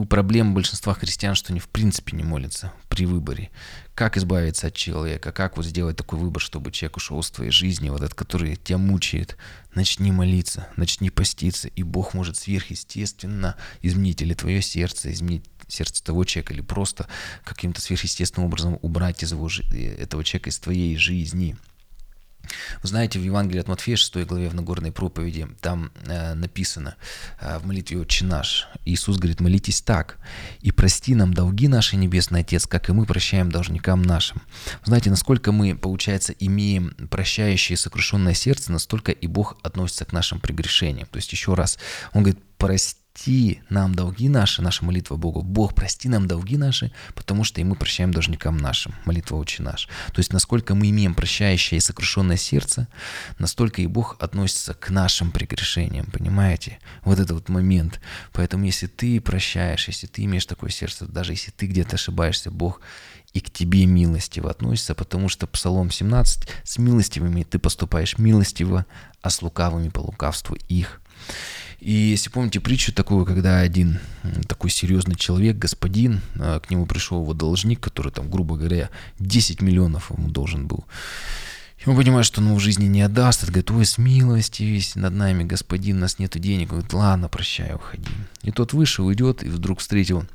у 0.00 0.06
проблем 0.06 0.54
большинства 0.54 0.94
христиан, 0.94 1.34
что 1.34 1.52
они 1.52 1.60
в 1.60 1.68
принципе 1.68 2.16
не 2.16 2.24
молятся 2.24 2.72
при 2.88 3.04
выборе. 3.04 3.50
Как 3.94 4.16
избавиться 4.16 4.68
от 4.68 4.74
человека, 4.74 5.30
как 5.30 5.58
вот 5.58 5.66
сделать 5.66 5.96
такой 5.96 6.18
выбор, 6.18 6.40
чтобы 6.40 6.72
человек 6.72 6.96
ушел 6.96 7.20
из 7.20 7.30
твоей 7.30 7.50
жизни, 7.50 7.90
вот 7.90 8.00
этот, 8.00 8.14
который 8.14 8.56
тебя 8.56 8.78
мучает. 8.78 9.36
Начни 9.74 10.10
молиться, 10.10 10.68
начни 10.76 11.10
поститься, 11.10 11.68
и 11.68 11.82
Бог 11.82 12.14
может 12.14 12.38
сверхъестественно 12.38 13.56
изменить 13.82 14.22
или 14.22 14.32
твое 14.32 14.62
сердце, 14.62 15.12
изменить 15.12 15.44
сердце 15.68 16.02
того 16.02 16.24
человека, 16.24 16.54
или 16.54 16.62
просто 16.62 17.06
каким-то 17.44 17.82
сверхъестественным 17.82 18.46
образом 18.46 18.78
убрать 18.80 19.22
из 19.22 19.32
его, 19.32 19.50
этого 19.98 20.24
человека 20.24 20.48
из 20.48 20.58
твоей 20.58 20.96
жизни. 20.96 21.58
Вы 22.82 22.88
знаете, 22.88 23.18
в 23.18 23.22
Евангелии 23.22 23.60
от 23.60 23.68
Матфея, 23.68 23.96
6 23.96 24.16
главе 24.26 24.48
в 24.48 24.54
Нагорной 24.54 24.92
проповеди, 24.92 25.48
там 25.60 25.92
э, 26.06 26.34
написано 26.34 26.96
э, 27.40 27.58
в 27.58 27.66
молитве 27.66 27.98
«Отче 27.98 28.24
наш». 28.24 28.68
Иисус 28.84 29.18
говорит, 29.18 29.40
молитесь 29.40 29.80
так. 29.82 30.18
«И 30.60 30.72
прости 30.72 31.14
нам 31.14 31.34
долги 31.34 31.68
наши, 31.68 31.96
Небесный 31.96 32.40
Отец, 32.40 32.66
как 32.66 32.88
и 32.88 32.92
мы 32.92 33.06
прощаем 33.06 33.50
должникам 33.50 34.02
нашим». 34.02 34.42
Вы 34.80 34.86
знаете, 34.86 35.10
насколько 35.10 35.52
мы, 35.52 35.76
получается, 35.76 36.32
имеем 36.32 36.94
прощающее 37.10 37.74
и 37.74 37.78
сокрушенное 37.78 38.34
сердце, 38.34 38.72
настолько 38.72 39.12
и 39.12 39.26
Бог 39.26 39.58
относится 39.62 40.04
к 40.04 40.12
нашим 40.12 40.40
прегрешениям. 40.40 41.06
То 41.10 41.16
есть 41.16 41.32
еще 41.32 41.54
раз, 41.54 41.78
Он 42.12 42.22
говорит, 42.22 42.42
прости 42.56 43.00
прости 43.12 43.60
нам 43.68 43.94
долги 43.94 44.28
наши, 44.28 44.62
наша 44.62 44.84
молитва 44.84 45.16
Богу. 45.16 45.42
Бог, 45.42 45.74
прости 45.74 46.08
нам 46.08 46.26
долги 46.26 46.56
наши, 46.56 46.92
потому 47.14 47.44
что 47.44 47.60
и 47.60 47.64
мы 47.64 47.74
прощаем 47.74 48.12
должникам 48.12 48.56
нашим. 48.56 48.94
Молитва 49.04 49.36
Отче 49.36 49.62
наш. 49.62 49.88
То 50.12 50.20
есть, 50.20 50.32
насколько 50.32 50.74
мы 50.74 50.90
имеем 50.90 51.14
прощающее 51.14 51.78
и 51.78 51.80
сокрушенное 51.80 52.36
сердце, 52.36 52.88
настолько 53.38 53.82
и 53.82 53.86
Бог 53.86 54.16
относится 54.20 54.74
к 54.74 54.90
нашим 54.90 55.32
прегрешениям, 55.32 56.06
понимаете? 56.06 56.78
Вот 57.04 57.18
этот 57.18 57.32
вот 57.32 57.48
момент. 57.48 58.00
Поэтому, 58.32 58.64
если 58.64 58.86
ты 58.86 59.20
прощаешь, 59.20 59.88
если 59.88 60.06
ты 60.06 60.24
имеешь 60.24 60.46
такое 60.46 60.70
сердце, 60.70 61.06
даже 61.06 61.32
если 61.32 61.50
ты 61.50 61.66
где-то 61.66 61.96
ошибаешься, 61.96 62.50
Бог 62.50 62.80
и 63.34 63.40
к 63.40 63.50
тебе 63.50 63.86
милостиво 63.86 64.50
относится, 64.50 64.94
потому 64.94 65.28
что 65.28 65.46
Псалом 65.46 65.90
17 65.90 66.48
«С 66.64 66.78
милостивыми 66.78 67.42
ты 67.42 67.58
поступаешь 67.58 68.18
милостиво, 68.18 68.86
а 69.22 69.30
с 69.30 69.42
лукавыми 69.42 69.88
по 69.88 70.00
лукавству 70.00 70.56
их». 70.68 71.00
И 71.80 71.92
если 71.92 72.28
помните 72.28 72.60
притчу 72.60 72.92
такую, 72.92 73.24
когда 73.24 73.60
один 73.60 74.00
такой 74.46 74.70
серьезный 74.70 75.14
человек, 75.14 75.56
господин, 75.56 76.20
а, 76.38 76.60
к 76.60 76.70
нему 76.70 76.84
пришел 76.84 77.22
его 77.22 77.32
должник, 77.32 77.80
который 77.80 78.12
там, 78.12 78.30
грубо 78.30 78.56
говоря, 78.56 78.90
10 79.18 79.62
миллионов 79.62 80.10
ему 80.10 80.28
должен 80.28 80.66
был. 80.66 80.84
И 81.78 81.88
он 81.88 81.96
понимает, 81.96 82.26
что 82.26 82.42
он 82.42 82.48
ему 82.48 82.56
в 82.56 82.60
жизни 82.60 82.84
не 82.84 83.00
отдаст. 83.00 83.44
Он 83.44 83.48
говорит, 83.48 83.70
ой, 83.70 83.86
с 83.86 83.96
милости 83.96 84.62
весь 84.62 84.94
над 84.94 85.14
нами, 85.14 85.44
господин, 85.44 85.96
у 85.96 86.00
нас 86.00 86.18
нету 86.18 86.38
денег. 86.38 86.72
Он 86.72 86.80
говорит, 86.80 86.92
ладно, 86.92 87.28
прощай, 87.30 87.74
уходи. 87.74 88.10
И 88.42 88.50
тот 88.50 88.74
вышел, 88.74 89.10
идет, 89.10 89.42
и 89.42 89.48
вдруг 89.48 89.80
встретил 89.80 90.26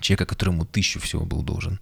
человека, 0.00 0.24
которому 0.24 0.64
тысячу 0.64 0.98
всего 1.00 1.26
был 1.26 1.42
должен. 1.42 1.78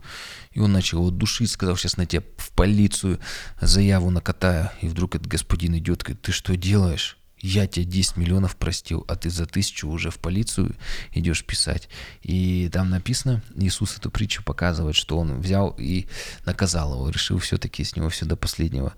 И 0.50 0.58
он 0.58 0.72
начал 0.72 0.98
его 0.98 1.10
душить, 1.12 1.50
сказал, 1.50 1.76
сейчас 1.76 1.96
на 1.96 2.06
тебя 2.06 2.24
в 2.36 2.50
полицию 2.50 3.20
заяву 3.60 4.10
накатаю. 4.10 4.70
И 4.80 4.88
вдруг 4.88 5.14
этот 5.14 5.28
господин 5.28 5.78
идет, 5.78 6.02
говорит, 6.02 6.22
ты 6.22 6.32
что 6.32 6.56
делаешь? 6.56 7.16
Я 7.42 7.66
тебе 7.66 7.84
10 7.84 8.16
миллионов 8.16 8.56
простил, 8.56 9.04
а 9.08 9.16
ты 9.16 9.28
за 9.28 9.46
тысячу 9.46 9.88
уже 9.88 10.10
в 10.10 10.18
полицию 10.18 10.76
идешь 11.12 11.44
писать. 11.44 11.88
И 12.22 12.70
там 12.72 12.88
написано, 12.88 13.42
Иисус 13.56 13.96
эту 13.98 14.10
притчу 14.10 14.44
показывает, 14.44 14.94
что 14.94 15.18
он 15.18 15.40
взял 15.40 15.74
и 15.76 16.06
наказал 16.46 16.94
его, 16.94 17.10
решил 17.10 17.38
все-таки 17.38 17.82
с 17.82 17.96
него 17.96 18.08
все 18.08 18.26
до 18.26 18.36
последнего, 18.36 18.94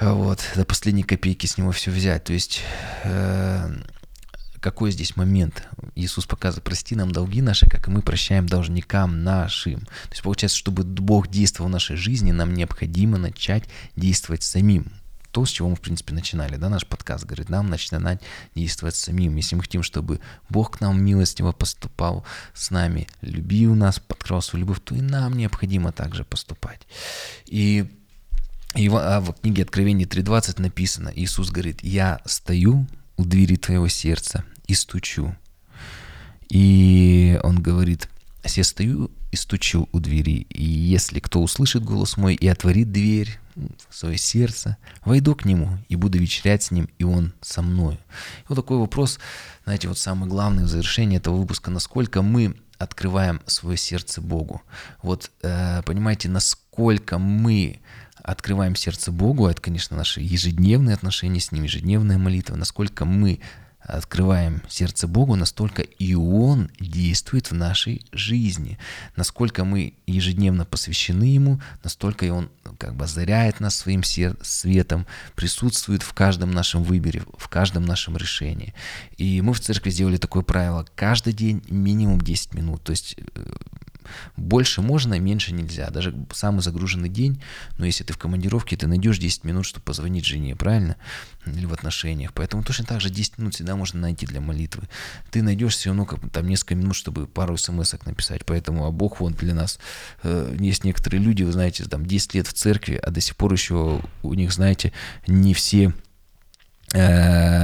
вот, 0.00 0.40
до 0.56 0.64
последней 0.64 1.02
копейки 1.02 1.46
с 1.46 1.58
него 1.58 1.70
все 1.72 1.90
взять. 1.90 2.24
То 2.24 2.32
есть, 2.32 2.62
э, 3.04 3.70
какой 4.60 4.90
здесь 4.90 5.16
момент? 5.16 5.68
Иисус 5.94 6.24
показывает, 6.24 6.64
прости 6.64 6.96
нам 6.96 7.12
долги 7.12 7.42
наши, 7.42 7.66
как 7.66 7.86
и 7.86 7.90
мы 7.90 8.00
прощаем 8.00 8.46
должникам 8.46 9.22
нашим. 9.22 9.80
То 9.80 10.12
есть, 10.12 10.22
получается, 10.22 10.56
чтобы 10.56 10.84
Бог 10.84 11.28
действовал 11.28 11.68
в 11.68 11.72
нашей 11.72 11.96
жизни, 11.96 12.32
нам 12.32 12.54
необходимо 12.54 13.18
начать 13.18 13.64
действовать 13.94 14.42
самим 14.42 14.90
то, 15.30 15.44
с 15.44 15.50
чего 15.50 15.68
мы, 15.68 15.76
в 15.76 15.80
принципе, 15.80 16.14
начинали, 16.14 16.56
да, 16.56 16.68
наш 16.68 16.86
подкаст, 16.86 17.24
говорит, 17.24 17.48
нам 17.48 17.68
начинать 17.68 18.20
действовать 18.54 18.96
самим. 18.96 19.36
Если 19.36 19.56
мы 19.56 19.62
хотим, 19.62 19.82
чтобы 19.82 20.20
Бог 20.48 20.78
к 20.78 20.80
нам 20.80 21.02
милостиво 21.02 21.52
поступал 21.52 22.24
с 22.54 22.70
нами, 22.70 23.06
любил 23.20 23.74
нас, 23.74 23.98
подкрыл 23.98 24.40
свою 24.40 24.64
любовь, 24.64 24.80
то 24.82 24.94
и 24.94 25.00
нам 25.00 25.36
необходимо 25.36 25.92
также 25.92 26.24
поступать. 26.24 26.80
И 27.46 27.86
и 28.74 28.88
а 28.88 29.20
в 29.20 29.32
книге 29.32 29.62
Откровения 29.62 30.06
3.20 30.06 30.60
написано, 30.60 31.10
Иисус 31.14 31.50
говорит, 31.50 31.82
я 31.82 32.20
стою 32.26 32.86
у 33.16 33.24
двери 33.24 33.56
твоего 33.56 33.88
сердца 33.88 34.44
и 34.66 34.74
стучу. 34.74 35.34
И 36.50 37.40
он 37.42 37.60
говорит, 37.60 38.08
я 38.44 38.64
стою 38.64 39.10
и 39.32 39.36
стучу 39.36 39.88
у 39.92 40.00
двери, 40.00 40.46
и 40.50 40.62
если 40.62 41.20
кто 41.20 41.42
услышит 41.42 41.82
голос 41.84 42.16
мой 42.16 42.34
и 42.34 42.46
отворит 42.46 42.92
дверь 42.92 43.38
в 43.88 43.94
свое 43.94 44.16
сердце, 44.18 44.76
войду 45.04 45.34
к 45.34 45.44
нему 45.44 45.78
и 45.88 45.96
буду 45.96 46.18
вечерять 46.18 46.62
с 46.62 46.70
ним, 46.70 46.88
и 46.98 47.04
он 47.04 47.32
со 47.40 47.62
мною. 47.62 47.98
И 48.40 48.44
вот 48.48 48.56
такой 48.56 48.78
вопрос, 48.78 49.18
знаете, 49.64 49.88
вот 49.88 49.98
самый 49.98 50.28
главный 50.28 50.64
в 50.64 50.68
завершении 50.68 51.18
этого 51.18 51.36
выпуска, 51.36 51.70
насколько 51.70 52.22
мы 52.22 52.56
открываем 52.78 53.40
свое 53.46 53.76
сердце 53.76 54.20
Богу. 54.20 54.62
Вот 55.02 55.30
э, 55.42 55.82
понимаете, 55.82 56.28
насколько 56.28 57.18
мы 57.18 57.80
открываем 58.22 58.76
сердце 58.76 59.10
Богу, 59.10 59.46
это, 59.46 59.60
конечно, 59.60 59.96
наши 59.96 60.20
ежедневные 60.20 60.94
отношения 60.94 61.40
с 61.40 61.50
Ним, 61.50 61.64
ежедневная 61.64 62.18
молитва, 62.18 62.56
насколько 62.56 63.04
мы 63.04 63.40
открываем 63.88 64.62
сердце 64.68 65.08
Богу, 65.08 65.34
настолько 65.34 65.82
и 65.82 66.14
Он 66.14 66.70
действует 66.78 67.50
в 67.50 67.54
нашей 67.54 68.04
жизни. 68.12 68.78
Насколько 69.16 69.64
мы 69.64 69.94
ежедневно 70.06 70.64
посвящены 70.64 71.24
Ему, 71.24 71.60
настолько 71.82 72.26
и 72.26 72.30
Он 72.30 72.50
как 72.78 72.94
бы 72.94 73.04
озаряет 73.04 73.60
нас 73.60 73.76
своим 73.76 74.02
светом, 74.04 75.06
присутствует 75.34 76.02
в 76.02 76.12
каждом 76.12 76.50
нашем 76.50 76.82
выборе, 76.82 77.22
в 77.38 77.48
каждом 77.48 77.84
нашем 77.84 78.16
решении. 78.16 78.74
И 79.16 79.40
мы 79.40 79.54
в 79.54 79.60
церкви 79.60 79.90
сделали 79.90 80.18
такое 80.18 80.42
правило. 80.42 80.86
Каждый 80.94 81.32
день 81.32 81.62
минимум 81.68 82.20
10 82.20 82.54
минут. 82.54 82.82
То 82.82 82.90
есть 82.90 83.16
э, 83.34 83.52
больше 84.36 84.82
можно, 84.82 85.18
меньше 85.18 85.52
нельзя. 85.52 85.90
Даже 85.90 86.14
самый 86.32 86.60
загруженный 86.60 87.08
день, 87.08 87.42
но 87.78 87.86
если 87.86 88.04
ты 88.04 88.12
в 88.12 88.18
командировке, 88.18 88.76
ты 88.76 88.86
найдешь 88.86 89.18
10 89.18 89.44
минут, 89.44 89.66
чтобы 89.66 89.84
позвонить 89.84 90.24
жене, 90.24 90.56
правильно? 90.56 90.96
Или 91.46 91.66
в 91.66 91.72
отношениях. 91.72 92.32
Поэтому 92.34 92.62
точно 92.62 92.84
так 92.84 93.00
же 93.00 93.10
10 93.10 93.38
минут 93.38 93.54
всегда 93.54 93.76
можно 93.76 94.00
найти 94.00 94.26
для 94.26 94.40
молитвы. 94.40 94.88
Ты 95.30 95.42
найдешь 95.42 95.74
все 95.74 95.90
равно 95.90 96.04
как, 96.04 96.30
там 96.30 96.46
несколько 96.46 96.74
минут, 96.74 96.94
чтобы 96.94 97.26
пару 97.26 97.56
смс 97.56 97.94
написать. 98.04 98.44
Поэтому, 98.44 98.86
а 98.86 98.90
Бог 98.90 99.20
вон 99.20 99.32
для 99.32 99.54
нас. 99.54 99.78
Э, 100.22 100.54
есть 100.58 100.84
некоторые 100.84 101.22
люди, 101.22 101.42
вы 101.42 101.52
знаете, 101.52 101.84
там 101.84 102.04
10 102.04 102.34
лет 102.34 102.46
в 102.46 102.52
церкви, 102.52 103.00
а 103.02 103.10
до 103.10 103.20
сих 103.20 103.36
пор 103.36 103.52
еще 103.52 104.00
у 104.22 104.34
них, 104.34 104.52
знаете, 104.52 104.92
не 105.26 105.54
все 105.54 105.92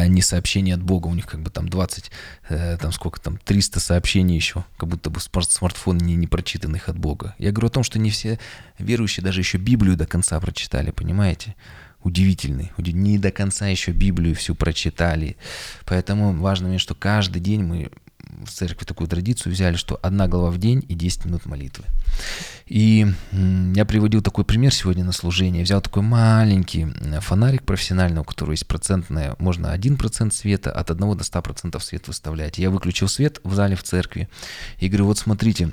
не 0.06 0.20
сообщения 0.20 0.74
от 0.74 0.82
Бога, 0.82 1.06
у 1.08 1.14
них 1.14 1.26
как 1.26 1.40
бы 1.40 1.50
там 1.50 1.68
20, 1.68 2.10
э, 2.50 2.76
там 2.78 2.92
сколько 2.92 3.20
там, 3.20 3.38
300 3.38 3.80
сообщений 3.80 4.37
еще, 4.37 4.64
как 4.76 4.88
будто 4.88 5.08
бы 5.08 5.20
смартфон 5.20 5.96
не, 5.98 6.14
не 6.14 6.26
прочитанных 6.26 6.88
от 6.88 6.98
Бога. 6.98 7.34
Я 7.38 7.50
говорю 7.50 7.68
о 7.68 7.70
том, 7.70 7.84
что 7.84 7.98
не 7.98 8.10
все 8.10 8.38
верующие 8.78 9.24
даже 9.24 9.40
еще 9.40 9.58
Библию 9.58 9.96
до 9.96 10.06
конца 10.06 10.38
прочитали, 10.40 10.90
понимаете? 10.90 11.54
Удивительный, 12.02 12.70
не 12.92 13.16
до 13.16 13.30
конца 13.30 13.66
еще 13.66 13.92
Библию 13.92 14.34
всю 14.34 14.54
прочитали. 14.54 15.38
Поэтому 15.87 16.34
важно 16.34 16.68
что 16.78 16.94
каждый 16.94 17.40
день 17.40 17.62
мы 17.62 17.90
в 18.44 18.50
церкви 18.50 18.85
такую 18.85 19.09
традицию 19.09 19.52
взяли, 19.52 19.76
что 19.76 19.98
одна 20.02 20.28
глава 20.28 20.50
в 20.50 20.59
день 20.59 20.85
и 20.88 20.94
10 20.94 21.24
минут 21.26 21.46
молитвы. 21.46 21.85
И 22.66 23.07
я 23.33 23.85
приводил 23.85 24.22
такой 24.22 24.44
пример 24.44 24.72
сегодня 24.72 25.04
на 25.04 25.12
служение. 25.12 25.64
Взял 25.64 25.80
такой 25.80 26.02
маленький 26.02 26.87
фонарик 27.20 27.64
профессиональный, 27.64 28.20
у 28.20 28.24
которого 28.24 28.52
есть 28.52 28.66
процентная, 28.66 29.37
можно 29.38 29.74
1% 29.74 30.33
света, 30.33 30.72
от 30.72 30.90
1 30.90 31.16
до 31.16 31.24
100% 31.24 31.80
свет 31.80 32.09
выставлять. 32.09 32.59
Я 32.59 32.70
выключил 32.70 33.09
свет 33.09 33.40
в 33.44 33.54
зале 33.54 33.76
в 33.76 33.83
церкви 33.83 34.28
и 34.78 34.88
говорю, 34.88 35.07
вот 35.07 35.18
смотрите, 35.18 35.72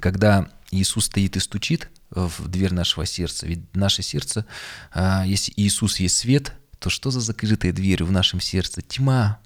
когда 0.00 0.48
Иисус 0.70 1.06
стоит 1.06 1.36
и 1.36 1.40
стучит 1.40 1.90
в 2.10 2.48
дверь 2.48 2.72
нашего 2.72 3.06
сердца, 3.06 3.46
ведь 3.46 3.74
наше 3.74 4.02
сердце, 4.02 4.46
а, 4.92 5.24
если 5.26 5.52
Иисус 5.56 6.00
есть 6.00 6.16
свет, 6.16 6.54
то 6.78 6.90
что 6.90 7.10
за 7.10 7.20
закрытая 7.20 7.72
дверь 7.72 8.04
в 8.04 8.10
нашем 8.10 8.40
сердце? 8.40 8.82
Тьма, 8.82 9.38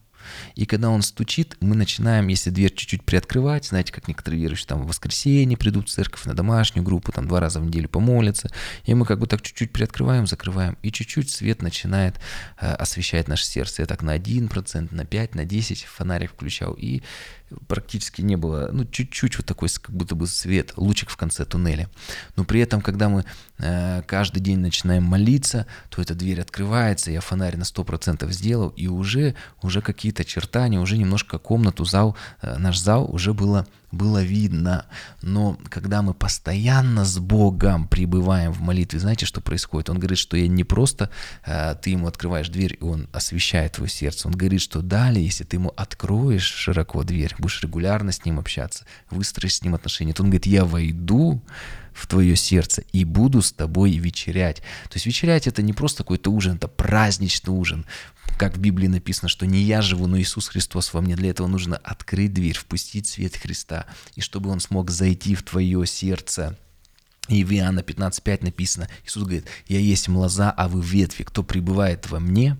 и 0.54 0.66
когда 0.66 0.90
он 0.90 1.02
стучит, 1.02 1.56
мы 1.60 1.76
начинаем, 1.76 2.28
если 2.28 2.50
дверь 2.50 2.74
чуть-чуть 2.74 3.04
приоткрывать, 3.04 3.66
знаете, 3.66 3.92
как 3.92 4.08
некоторые 4.08 4.40
верующие 4.40 4.66
там 4.66 4.82
в 4.82 4.88
воскресенье 4.88 5.56
придут 5.56 5.88
в 5.88 5.92
церковь, 5.92 6.24
на 6.24 6.34
домашнюю 6.34 6.84
группу, 6.84 7.12
там 7.12 7.28
два 7.28 7.40
раза 7.40 7.60
в 7.60 7.64
неделю 7.64 7.88
помолятся, 7.88 8.50
и 8.84 8.94
мы 8.94 9.04
как 9.06 9.18
бы 9.18 9.26
так 9.26 9.42
чуть-чуть 9.42 9.72
приоткрываем, 9.72 10.26
закрываем, 10.26 10.76
и 10.82 10.90
чуть-чуть 10.90 11.30
свет 11.30 11.62
начинает 11.62 12.16
э, 12.60 12.72
освещать 12.72 13.28
наше 13.28 13.44
сердце. 13.44 13.82
Я 13.82 13.86
так 13.86 14.02
на 14.02 14.16
1%, 14.16 14.94
на 14.94 15.04
5, 15.04 15.34
на 15.34 15.44
10 15.44 15.84
фонарик 15.84 16.32
включал, 16.32 16.74
и 16.74 17.02
практически 17.68 18.22
не 18.22 18.36
было, 18.36 18.70
ну, 18.72 18.84
чуть-чуть 18.84 19.36
вот 19.36 19.46
такой, 19.46 19.68
как 19.68 19.94
будто 19.94 20.14
бы 20.14 20.26
свет, 20.26 20.72
лучик 20.76 21.10
в 21.10 21.16
конце 21.16 21.44
туннеля. 21.44 21.88
Но 22.36 22.44
при 22.44 22.60
этом, 22.60 22.80
когда 22.80 23.08
мы 23.08 23.24
э, 23.58 24.02
каждый 24.06 24.40
день 24.40 24.58
начинаем 24.58 25.04
молиться, 25.04 25.66
то 25.88 26.02
эта 26.02 26.14
дверь 26.14 26.40
открывается, 26.40 27.10
я 27.10 27.20
фонарь 27.20 27.56
на 27.56 27.62
100% 27.62 28.30
сделал, 28.32 28.70
и 28.70 28.88
уже, 28.88 29.34
уже 29.62 29.80
какие-то 29.80 30.24
чертания, 30.24 30.80
уже 30.80 30.98
немножко 30.98 31.38
комнату, 31.38 31.84
зал, 31.84 32.16
э, 32.42 32.56
наш 32.58 32.78
зал 32.78 33.08
уже 33.12 33.32
было 33.32 33.66
было 33.92 34.22
видно. 34.22 34.86
Но 35.22 35.58
когда 35.68 36.02
мы 36.02 36.14
постоянно 36.14 37.04
с 37.04 37.18
Богом 37.18 37.88
пребываем 37.88 38.52
в 38.52 38.60
молитве, 38.60 39.00
знаете, 39.00 39.26
что 39.26 39.40
происходит? 39.40 39.90
Он 39.90 39.98
говорит, 39.98 40.18
что 40.18 40.36
я 40.36 40.48
не 40.48 40.64
просто 40.64 41.10
э, 41.44 41.74
ты 41.80 41.90
ему 41.90 42.06
открываешь 42.06 42.48
дверь, 42.48 42.76
и 42.80 42.84
он 42.84 43.08
освещает 43.12 43.72
твое 43.72 43.90
сердце. 43.90 44.28
Он 44.28 44.34
говорит, 44.34 44.60
что 44.60 44.82
далее, 44.82 45.24
если 45.24 45.44
ты 45.44 45.56
ему 45.56 45.72
откроешь 45.76 46.44
широко 46.44 47.02
дверь, 47.04 47.34
будешь 47.38 47.62
регулярно 47.62 48.12
с 48.12 48.24
ним 48.24 48.38
общаться, 48.38 48.84
выстроишь 49.10 49.56
с 49.56 49.62
ним 49.62 49.74
отношения, 49.74 50.12
то 50.12 50.22
он 50.22 50.30
говорит, 50.30 50.46
я 50.46 50.64
войду 50.64 51.42
в 51.96 52.06
твое 52.06 52.36
сердце 52.36 52.82
и 52.92 53.04
буду 53.04 53.40
с 53.40 53.52
тобой 53.52 53.92
вечерять. 53.92 54.58
То 54.84 54.94
есть 54.94 55.06
вечерять 55.06 55.46
это 55.46 55.62
не 55.62 55.72
просто 55.72 56.02
какой-то 56.02 56.30
ужин, 56.30 56.56
это 56.56 56.68
праздничный 56.68 57.54
ужин. 57.54 57.86
Как 58.38 58.56
в 58.56 58.60
Библии 58.60 58.86
написано, 58.86 59.30
что 59.30 59.46
не 59.46 59.62
я 59.62 59.80
живу, 59.80 60.06
но 60.06 60.18
Иисус 60.18 60.48
Христос 60.48 60.92
во 60.92 61.00
мне. 61.00 61.16
Для 61.16 61.30
этого 61.30 61.46
нужно 61.46 61.78
открыть 61.78 62.34
дверь, 62.34 62.56
впустить 62.56 63.06
свет 63.06 63.34
Христа, 63.34 63.86
и 64.14 64.20
чтобы 64.20 64.50
Он 64.50 64.60
смог 64.60 64.90
зайти 64.90 65.34
в 65.34 65.42
твое 65.42 65.86
сердце. 65.86 66.58
И 67.28 67.42
в 67.44 67.52
Иоанна 67.52 67.80
15.5 67.80 68.44
написано, 68.44 68.88
Иисус 69.04 69.22
говорит, 69.22 69.46
«Я 69.66 69.80
есть 69.80 70.08
лоза, 70.08 70.50
а 70.50 70.68
вы 70.68 70.82
ветви, 70.82 71.24
кто 71.24 71.42
пребывает 71.42 72.08
во 72.10 72.20
мне, 72.20 72.56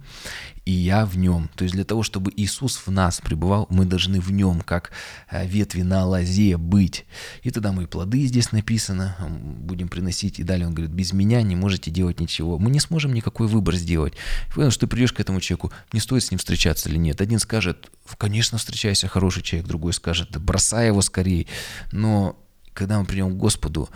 и 0.66 0.72
я 0.72 1.06
в 1.06 1.16
нем». 1.16 1.48
То 1.54 1.64
есть 1.64 1.74
для 1.74 1.84
того, 1.84 2.02
чтобы 2.02 2.30
Иисус 2.36 2.76
в 2.84 2.90
нас 2.90 3.22
пребывал, 3.22 3.66
мы 3.70 3.86
должны 3.86 4.20
в 4.20 4.30
нем, 4.30 4.60
как 4.60 4.90
э, 5.30 5.46
ветви 5.46 5.80
на 5.80 6.04
лозе, 6.04 6.58
быть. 6.58 7.06
И 7.42 7.50
тогда 7.50 7.72
мы 7.72 7.86
плоды 7.86 8.26
здесь 8.26 8.52
написано, 8.52 9.16
будем 9.60 9.88
приносить. 9.88 10.38
И 10.38 10.42
далее 10.42 10.66
он 10.66 10.74
говорит, 10.74 10.94
без 10.94 11.14
меня 11.14 11.40
не 11.40 11.56
можете 11.56 11.90
делать 11.90 12.20
ничего. 12.20 12.58
Мы 12.58 12.70
не 12.70 12.80
сможем 12.80 13.14
никакой 13.14 13.46
выбор 13.46 13.76
сделать. 13.76 14.12
Потому 14.48 14.70
что 14.70 14.80
ты 14.80 14.86
придешь 14.88 15.12
к 15.12 15.20
этому 15.20 15.40
человеку, 15.40 15.72
не 15.94 16.00
стоит 16.00 16.24
с 16.24 16.30
ним 16.30 16.38
встречаться 16.38 16.90
или 16.90 16.98
нет. 16.98 17.22
Один 17.22 17.38
скажет, 17.38 17.90
конечно, 18.18 18.58
встречайся, 18.58 19.08
хороший 19.08 19.42
человек. 19.42 19.68
Другой 19.68 19.94
скажет, 19.94 20.36
бросай 20.36 20.88
его 20.88 21.00
скорее. 21.00 21.46
Но 21.92 22.38
когда 22.74 22.98
мы 22.98 23.06
придем 23.06 23.30
к 23.30 23.36
Господу, 23.38 23.88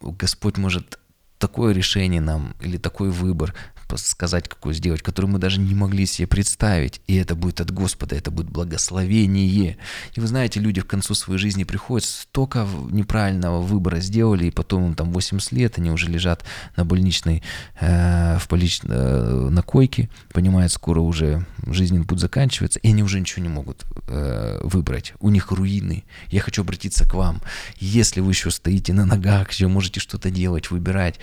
Господь 0.00 0.58
может 0.58 0.98
такое 1.38 1.72
решение 1.72 2.20
нам 2.20 2.54
или 2.60 2.76
такой 2.76 3.10
выбор 3.10 3.54
сказать, 3.96 4.48
какой 4.48 4.74
сделать, 4.74 5.02
который 5.02 5.26
мы 5.26 5.38
даже 5.38 5.60
не 5.60 5.74
могли 5.74 6.06
себе 6.06 6.26
представить. 6.26 7.00
И 7.06 7.16
это 7.16 7.34
будет 7.34 7.60
от 7.60 7.70
Господа, 7.70 8.16
это 8.16 8.30
будет 8.30 8.50
благословение. 8.50 9.76
И 10.14 10.20
вы 10.20 10.26
знаете, 10.26 10.60
люди 10.60 10.80
в 10.80 10.86
концу 10.86 11.14
своей 11.14 11.38
жизни 11.38 11.64
приходят, 11.64 12.06
столько 12.06 12.66
неправильного 12.90 13.60
выбора 13.60 14.00
сделали, 14.00 14.46
и 14.46 14.50
потом 14.50 14.86
им 14.86 14.94
там 14.94 15.12
80 15.12 15.52
лет, 15.52 15.78
они 15.78 15.90
уже 15.90 16.08
лежат 16.08 16.44
на 16.76 16.84
больничной, 16.84 17.42
э, 17.80 18.38
в 18.38 18.48
больнич, 18.48 18.80
э, 18.84 19.48
на 19.50 19.62
койке, 19.62 20.08
понимают, 20.32 20.72
скоро 20.72 21.00
уже 21.00 21.46
жизненный 21.66 22.04
путь 22.04 22.20
заканчивается, 22.20 22.78
и 22.80 22.88
они 22.88 23.02
уже 23.02 23.20
ничего 23.20 23.42
не 23.42 23.48
могут 23.48 23.84
э, 24.08 24.60
выбрать. 24.62 25.14
У 25.20 25.30
них 25.30 25.50
руины. 25.50 26.04
Я 26.28 26.40
хочу 26.40 26.62
обратиться 26.62 27.08
к 27.08 27.14
вам. 27.14 27.40
Если 27.78 28.20
вы 28.20 28.32
еще 28.32 28.50
стоите 28.50 28.92
на 28.92 29.06
ногах, 29.06 29.50
еще 29.50 29.68
можете 29.68 30.00
что-то 30.00 30.30
делать, 30.30 30.70
выбирать, 30.70 31.18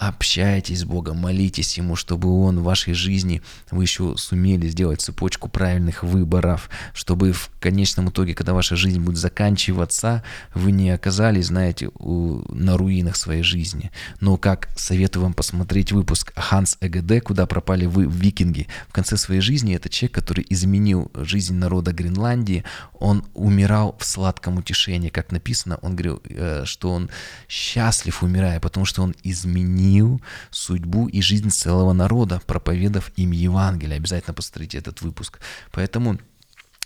общайтесь 0.00 0.80
с 0.80 0.84
Богом, 0.84 1.18
молитесь 1.18 1.76
Ему, 1.76 1.94
чтобы 1.94 2.30
Он 2.42 2.60
в 2.60 2.62
вашей 2.62 2.94
жизни, 2.94 3.42
вы 3.70 3.84
еще 3.84 4.16
сумели 4.16 4.66
сделать 4.68 5.02
цепочку 5.02 5.50
правильных 5.50 6.02
выборов, 6.02 6.70
чтобы 6.94 7.32
в 7.32 7.50
конечном 7.60 8.08
итоге, 8.08 8.34
когда 8.34 8.54
ваша 8.54 8.76
жизнь 8.76 8.98
будет 8.98 9.18
заканчиваться, 9.18 10.24
вы 10.54 10.72
не 10.72 10.88
оказались, 10.88 11.48
знаете, 11.48 11.90
у, 11.98 12.42
на 12.50 12.78
руинах 12.78 13.16
своей 13.16 13.42
жизни. 13.42 13.90
Но 14.20 14.38
как 14.38 14.70
советую 14.74 15.24
вам 15.24 15.34
посмотреть 15.34 15.92
выпуск 15.92 16.32
Ханс 16.34 16.78
ЭГД, 16.80 17.22
куда 17.22 17.44
пропали 17.44 17.84
вы, 17.84 18.06
викинги. 18.06 18.68
В 18.88 18.92
конце 18.92 19.18
своей 19.18 19.42
жизни 19.42 19.74
это 19.74 19.90
человек, 19.90 20.14
который 20.14 20.46
изменил 20.48 21.10
жизнь 21.14 21.54
народа 21.54 21.92
Гренландии, 21.92 22.64
он 22.98 23.26
умирал 23.34 23.96
в 23.98 24.06
сладком 24.06 24.56
утешении, 24.56 25.10
как 25.10 25.30
написано, 25.30 25.78
он 25.82 25.92
говорил, 25.92 26.22
э, 26.24 26.62
что 26.64 26.90
он 26.90 27.10
счастлив 27.48 28.22
умирая, 28.22 28.60
потому 28.60 28.86
что 28.86 29.02
он 29.02 29.14
изменил 29.24 29.89
изменил 29.90 30.20
судьбу 30.50 31.08
и 31.08 31.20
жизнь 31.20 31.50
целого 31.50 31.92
народа, 31.92 32.40
проповедав 32.46 33.10
им 33.16 33.32
Евангелие. 33.32 33.96
Обязательно 33.96 34.34
посмотрите 34.34 34.78
этот 34.78 35.02
выпуск. 35.02 35.40
Поэтому 35.72 36.18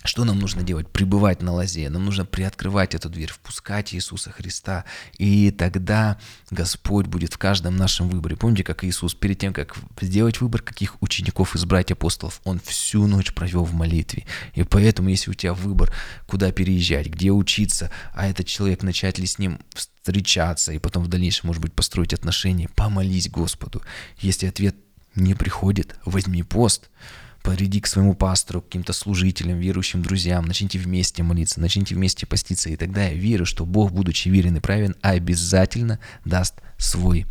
что 0.05 0.23
нам 0.23 0.39
нужно 0.39 0.63
делать? 0.63 0.87
Пребывать 0.87 1.41
на 1.41 1.53
лозе. 1.53 1.89
Нам 1.89 2.05
нужно 2.05 2.25
приоткрывать 2.25 2.95
эту 2.95 3.09
дверь, 3.09 3.31
впускать 3.31 3.93
Иисуса 3.93 4.31
Христа. 4.31 4.85
И 5.17 5.51
тогда 5.51 6.17
Господь 6.51 7.07
будет 7.07 7.33
в 7.33 7.37
каждом 7.37 7.75
нашем 7.77 8.09
выборе. 8.09 8.35
Помните, 8.35 8.63
как 8.63 8.83
Иисус 8.83 9.13
перед 9.13 9.39
тем, 9.39 9.53
как 9.53 9.75
сделать 10.01 10.41
выбор, 10.41 10.61
каких 10.61 11.01
учеников 11.01 11.55
избрать 11.55 11.91
апостолов, 11.91 12.41
Он 12.43 12.59
всю 12.59 13.07
ночь 13.07 13.33
провел 13.33 13.63
в 13.63 13.73
молитве. 13.73 14.25
И 14.53 14.63
поэтому, 14.63 15.09
если 15.09 15.31
у 15.31 15.33
тебя 15.33 15.53
выбор, 15.53 15.93
куда 16.27 16.51
переезжать, 16.51 17.07
где 17.07 17.31
учиться, 17.31 17.89
а 18.13 18.27
этот 18.27 18.47
человек, 18.47 18.83
начать 18.83 19.17
ли 19.17 19.25
с 19.25 19.39
ним 19.39 19.59
встречаться, 19.73 20.71
и 20.71 20.79
потом 20.79 21.03
в 21.03 21.07
дальнейшем, 21.07 21.47
может 21.47 21.61
быть, 21.61 21.73
построить 21.73 22.13
отношения, 22.13 22.69
помолись 22.75 23.29
Господу. 23.29 23.81
Если 24.19 24.47
ответ 24.47 24.75
не 25.15 25.33
приходит, 25.33 25.95
возьми 26.05 26.43
пост– 26.43 26.89
приди 27.45 27.79
к 27.79 27.87
своему 27.87 28.15
пастору, 28.15 28.61
к 28.61 28.65
каким-то 28.65 28.93
служителям, 28.93 29.59
верующим 29.59 30.01
друзьям, 30.01 30.45
начните 30.45 30.79
вместе 30.79 31.23
молиться, 31.23 31.61
начните 31.61 31.95
вместе 31.95 32.25
поститься, 32.25 32.69
и 32.69 32.75
тогда 32.75 33.03
я 33.03 33.13
верю, 33.13 33.45
что 33.45 33.65
Бог, 33.65 33.91
будучи 33.91 34.29
верен 34.29 34.57
и 34.57 34.59
правен, 34.59 34.95
обязательно 35.01 35.99
даст 36.25 36.55
свой 36.77 37.25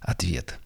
ответ. 0.00 0.58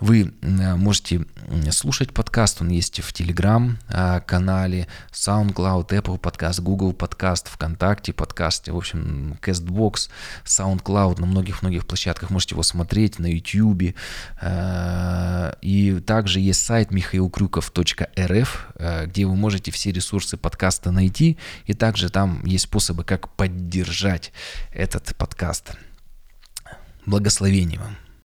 Вы 0.00 0.32
можете 0.42 1.24
слушать 1.70 2.12
подкаст, 2.12 2.60
он 2.60 2.68
есть 2.68 3.00
в 3.00 3.12
Telegram-канале, 3.12 4.88
SoundCloud, 5.12 5.88
Apple 5.88 6.18
подкаст, 6.18 6.60
Google 6.60 6.92
подкаст, 6.92 7.48
ВКонтакте 7.48 8.12
подкасте, 8.12 8.72
в 8.72 8.76
общем, 8.76 9.38
CastBox, 9.42 10.08
SoundCloud 10.44 11.20
на 11.20 11.26
многих-многих 11.26 11.86
площадках. 11.86 12.30
Можете 12.30 12.54
его 12.54 12.62
смотреть 12.62 13.18
на 13.18 13.26
YouTube. 13.26 13.94
Э, 14.40 15.52
и 15.60 16.00
также 16.00 16.40
есть 16.40 16.64
сайт 16.64 16.90
михаилкрюков.рф, 16.90 18.66
э, 18.74 19.06
где 19.06 19.26
вы 19.26 19.36
можете 19.36 19.70
все 19.70 19.92
ресурсы 19.92 20.36
подкаста 20.36 20.90
найти. 20.90 21.38
И 21.66 21.74
также 21.74 22.10
там 22.10 22.44
есть 22.44 22.64
способы, 22.64 23.04
как 23.04 23.28
поддержать 23.36 24.32
этот 24.72 25.14
подкаст. 25.16 25.72
Благословения 27.06 27.78
вам! 27.78 28.05